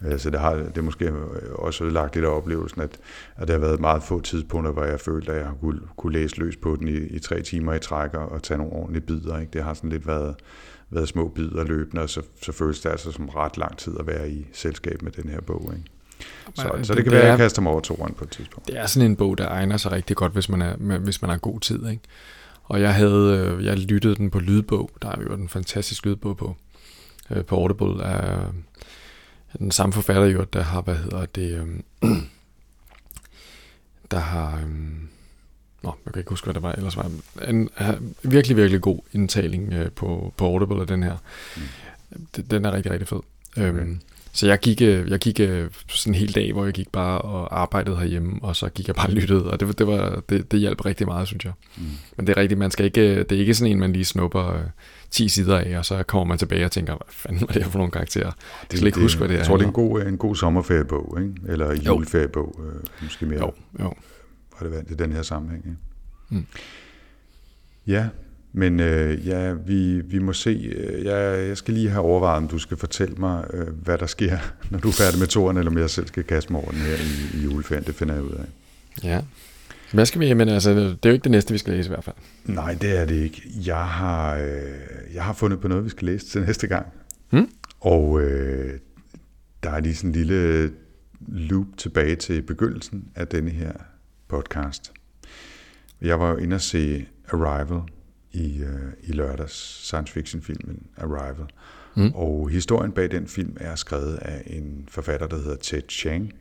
[0.05, 1.15] Øh, så det har det måske øh,
[1.53, 2.99] også ødelagt lidt af oplevelsen, at,
[3.37, 6.39] at der har været meget få tidspunkter, hvor jeg følte, at jeg kunne, kunne læse
[6.39, 9.39] løs på den i, i tre timer i træk og, og tage nogle ordentlige bidder.
[9.41, 9.53] Ikke?
[9.53, 10.35] Det har sådan lidt været,
[10.91, 14.07] været små bidder løbende, og så, så føles det altså som ret lang tid at
[14.07, 15.73] være i selskab med den her bog.
[15.77, 15.91] Ikke?
[16.55, 18.67] Så, så det kan være, at jeg kaster mig over toeren på et tidspunkt.
[18.67, 21.31] Det er sådan en bog, der egner sig rigtig godt, hvis man, er, hvis man
[21.31, 21.89] har god tid.
[21.89, 22.03] Ikke?
[22.65, 24.91] Og jeg havde, øh, jeg lyttede den på lydbog.
[25.03, 26.57] Der er jo en fantastisk lydbog på,
[27.31, 28.05] øh, på Audible.
[28.05, 31.61] Af den samme forfatter jo, der har, hvad hedder det,
[32.03, 32.11] øh,
[34.11, 34.69] der har, øh,
[35.83, 37.71] nå, jeg kan ikke huske, hvad det var, ellers var en, en
[38.23, 41.17] virkelig, virkelig god indtaling øh, på, på Audible af den her.
[41.57, 41.63] Mm.
[42.51, 43.21] Den er rigtig, rigtig fed.
[43.57, 43.69] Okay.
[43.69, 44.01] Øhm,
[44.37, 45.37] så jeg gik, jeg gik
[45.89, 48.95] sådan en hel dag, hvor jeg gik bare og arbejdede herhjemme, og så gik jeg
[48.95, 51.53] bare og lyttede, og det, det, var, det, det hjalp rigtig meget, synes jeg.
[51.77, 51.83] Mm.
[52.17, 54.61] Men det er rigtigt, man skal ikke, det er ikke sådan en, man lige snupper
[55.11, 57.71] 10 sider af, og så kommer man tilbage og tænker, hvad fanden var det her
[57.71, 58.33] for nogle karakterer?
[58.73, 59.39] Jeg kan ikke huske, hvad det er.
[59.39, 61.35] Jeg tror, det er en god, en god sommerferiebog, ikke?
[61.49, 63.41] eller juleferiebog, øh, måske mere.
[63.41, 63.95] Jo, jo.
[64.63, 65.65] Relevant i den her sammenhæng.
[65.67, 65.79] Ikke?
[66.31, 66.47] Mm.
[67.87, 68.09] Ja,
[68.53, 70.75] men øh, ja, vi, vi må se.
[71.05, 74.39] Jeg, jeg skal lige have overvejet, om du skal fortælle mig, øh, hvad der sker,
[74.71, 76.81] når du er færdig med toren, eller om jeg selv skal kaste mig over den
[76.81, 77.85] her i, i juleferien.
[77.85, 78.45] Det finder jeg ud af.
[79.03, 79.21] Ja.
[79.93, 80.35] Hvad skal vi?
[80.35, 82.17] Men altså, det er jo ikke det næste, vi skal læse i hvert fald.
[82.45, 83.43] Nej, det er det ikke.
[83.67, 86.87] Jeg har, øh, jeg har fundet på noget, vi skal læse til næste gang.
[87.31, 87.51] Hmm?
[87.81, 88.79] Og øh,
[89.63, 90.71] der er lige sådan en lille
[91.29, 93.73] loop tilbage til begyndelsen af denne her
[94.29, 94.93] podcast.
[96.01, 97.81] Jeg var jo inde og se Arrival
[98.33, 101.47] i, øh, i lørdags, science fiction filmen Arrival.
[101.95, 102.13] Mm.
[102.15, 106.33] Og historien bag den film er skrevet af en forfatter, der hedder Ted Chiang.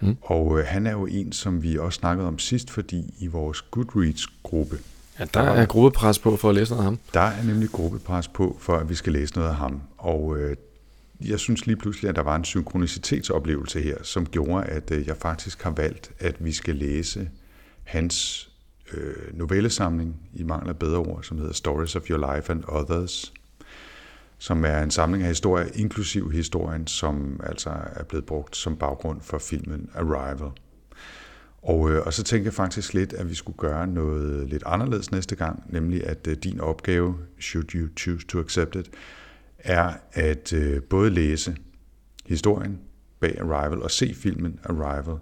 [0.00, 0.16] Mm.
[0.22, 3.62] Og øh, han er jo en, som vi også snakkede om sidst, fordi i vores
[3.62, 4.78] Goodreads-gruppe,
[5.18, 6.98] Ja, der, der er gruppepres på for at læse noget af ham.
[7.14, 9.82] Der er nemlig gruppepres på, for at vi skal læse noget af ham.
[9.98, 10.56] Og øh,
[11.20, 15.16] jeg synes lige pludselig, at der var en synkronicitetsoplevelse her, som gjorde, at øh, jeg
[15.16, 17.30] faktisk har valgt, at vi skal læse
[17.84, 18.48] hans
[18.92, 23.32] øh, novellesamling, i mangler bedre ord, som hedder Stories of Your Life and Others,
[24.38, 29.20] som er en samling af historier, inklusiv historien, som altså er blevet brugt som baggrund
[29.20, 30.50] for filmen Arrival.
[31.62, 35.10] Og, øh, og så tænker jeg faktisk lidt, at vi skulle gøre noget lidt anderledes
[35.10, 38.90] næste gang, nemlig at øh, din opgave, should you choose to accept it,
[39.68, 41.56] er at øh, både læse
[42.26, 42.78] historien
[43.20, 45.16] bag Arrival og se filmen Arrival.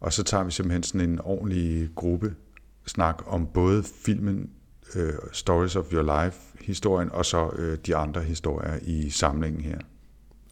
[0.00, 2.34] Og så tager vi simpelthen sådan en ordentlig gruppe
[2.86, 4.50] snak om både filmen
[4.96, 9.78] uh, Stories of Your Life, historien, og så uh, de andre historier i samlingen her.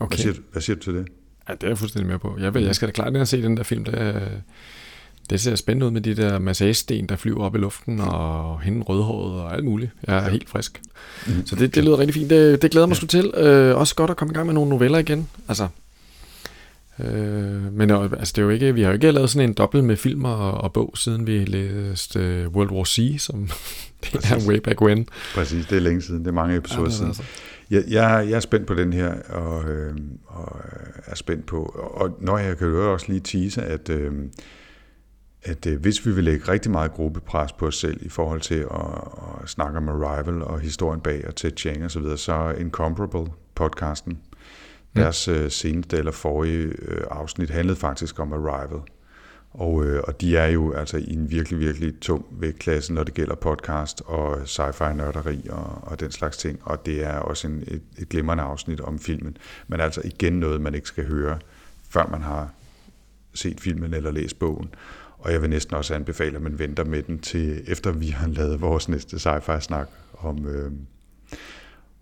[0.00, 0.08] Okay.
[0.08, 1.08] Hvad, siger du, hvad siger du til det?
[1.48, 2.36] Ja, det er jeg fuldstændig med på.
[2.38, 3.84] Jeg, vil, jeg skal da klart ind og se den der film.
[3.84, 4.42] Det,
[5.30, 8.82] det ser spændende ud med de der massagesten, der flyver op i luften, og hende
[8.82, 9.90] rødhåret og alt muligt.
[10.06, 10.30] Jeg er ja.
[10.30, 10.80] helt frisk.
[11.26, 11.46] Mm.
[11.46, 12.30] Så det, det lyder rigtig fint.
[12.30, 13.06] Det, det glæder mig ja.
[13.06, 13.32] til.
[13.36, 15.28] Øh, også godt at komme i gang med nogle noveller igen.
[15.48, 15.68] Altså,
[17.00, 19.84] Øh, men altså, det er jo ikke, vi har jo ikke lavet sådan en dobbelt
[19.84, 23.48] med film og, og bog, siden vi læste uh, World War C, som
[24.02, 25.08] det er way back when.
[25.34, 27.06] Præcis, det er længe siden, det er mange episoder ja, siden.
[27.06, 27.22] Altså.
[27.70, 29.94] Jeg, jeg, jeg er spændt på den her, og, øh,
[30.26, 30.60] og
[31.06, 31.62] er spændt på,
[31.94, 34.12] og når jeg kan jo også lige tease, at øh,
[35.44, 38.54] at øh, hvis vi vil lægge rigtig meget gruppepres på os selv i forhold til
[38.54, 42.32] at, at snakke om Arrival og historien bag og Ted Chiang og så videre, så
[42.32, 44.18] er Incomparable podcasten,
[44.96, 48.80] deres øh, seneste eller forrige øh, afsnit handlede faktisk om Arrival.
[49.50, 53.14] Og, øh, og de er jo altså i en virkelig, virkelig tung vægtklasse, når det
[53.14, 56.60] gælder podcast og sci-fi nørderi og, og den slags ting.
[56.62, 59.36] Og det er også en, et, et glimrende afsnit om filmen.
[59.68, 61.38] Men altså igen noget, man ikke skal høre,
[61.90, 62.50] før man har
[63.34, 64.74] set filmen eller læst bogen.
[65.22, 68.28] Og jeg vil næsten også anbefale, at man venter med den til efter vi har
[68.28, 70.70] lavet vores næste sci-fi snak om, øh,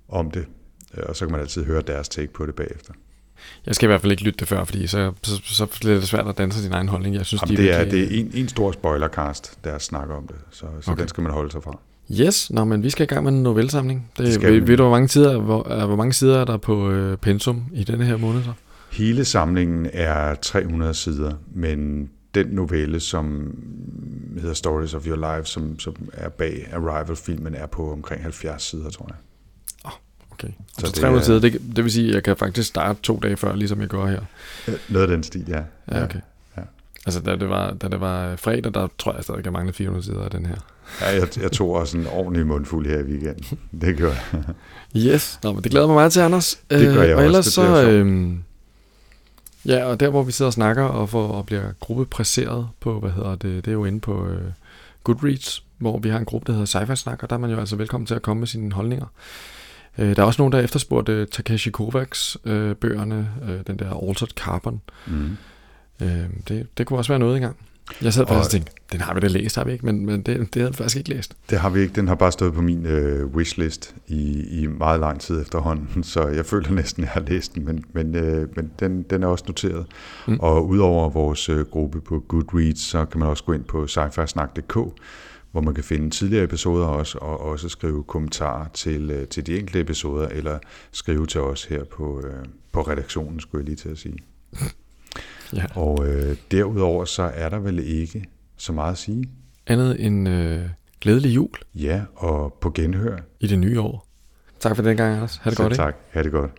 [0.09, 0.45] om det.
[0.97, 2.93] Og så kan man altid høre deres take på det bagefter.
[3.67, 6.09] Jeg skal i hvert fald ikke lytte det før, fordi så, så, så bliver det
[6.09, 7.15] svært at danse sin egen holdning.
[7.15, 10.15] Jeg synes, Jamen, de det, er, virkelig- det er en, en stor spoilercast, der snakker
[10.15, 11.01] om det, så, så Okay.
[11.01, 11.79] den skal man holde sig fra.
[12.21, 14.11] Yes, nå, men vi skal i gang med en novellesamling.
[14.19, 16.57] Det, skal ved, ved du, hvor mange, sider, hvor, uh, hvor mange sider er der
[16.57, 18.53] på øh, pensum i denne her måned så?
[18.93, 23.55] Hele samlingen er 300 sider, men den novelle, som
[24.41, 28.91] hedder Stories of Your Life, som, som er bag Arrival-filmen, er på omkring 70 sider,
[28.91, 29.17] tror jeg.
[30.33, 30.49] Okay.
[30.49, 32.99] Så Så, det 300 er- sider, det, det vil sige, at jeg kan faktisk starte
[33.03, 34.21] to dage før, ligesom jeg gør her.
[34.89, 35.63] Noget af den stil, ja.
[35.93, 36.21] Ja, okay.
[36.57, 36.63] ja.
[37.07, 40.05] Altså, da det, var, da det var fredag, der tror jeg stadig, jeg manglede 400
[40.05, 40.57] sider af den her.
[41.01, 43.59] ja jeg, jeg tog også en ordentlig mundfuld her i weekenden.
[43.81, 44.43] Det gør jeg.
[44.97, 46.61] Yes, Nå, men det glæder mig meget til, Anders.
[46.71, 48.43] Øh, Det gør jeg og også, ellers så, øhm,
[49.67, 53.11] ja, og der hvor vi sidder og snakker og, får, og bliver gruppepræseret på, hvad
[53.11, 54.53] hedder det, det er jo inde på øh,
[55.05, 57.59] Goodreads, hvor vi har en gruppe, der hedder Sci-Fi Snak, og der er man jo
[57.59, 59.07] altså velkommen til at komme med sine holdninger.
[59.99, 63.79] Øh, der er også nogen, der har efterspurgt øh, Takeshi Kovacs øh, bøgerne, øh, den
[63.79, 64.81] der Altered Carbon.
[65.07, 65.37] Mm.
[66.03, 67.57] Øh, det, det kunne også være noget engang.
[68.03, 69.87] Jeg sad faktisk og Og- tænkte, den har vi da læst, har vi ikke?
[69.87, 71.37] Men, men det, det havde vi faktisk ikke læst.
[71.51, 71.95] Det har vi ikke.
[71.95, 76.29] Den har bare stået på min øh, wishlist i, i meget lang tid efterhånden, så
[76.29, 79.27] jeg føler næsten, at jeg har læst den, men, men, øh, men den, den er
[79.27, 79.87] også noteret.
[80.29, 80.37] Mm.
[80.41, 84.01] Og udover vores øh, gruppe på Goodreads, så kan man også gå ind på sci
[85.53, 89.59] hvor man kan finde tidligere episoder også, og også skrive kommentarer til, øh, til de
[89.59, 90.59] enkelte episoder, eller
[90.93, 94.17] skrive til os her på, øh, på redaktionen, skulle jeg lige til at sige.
[95.57, 95.65] Ja.
[95.75, 98.25] Og øh, derudover så er der vel ikke
[98.57, 99.25] så meget at sige.
[99.67, 100.61] Andet end øh,
[101.01, 103.17] glædelig jul Ja, og på genhør.
[103.41, 104.07] i det nye år.
[104.61, 105.37] Tak for den gang, Anders.
[105.37, 105.83] Ha' det Selv godt, ikke?
[105.83, 105.97] tak.
[106.11, 106.51] Ha' det godt.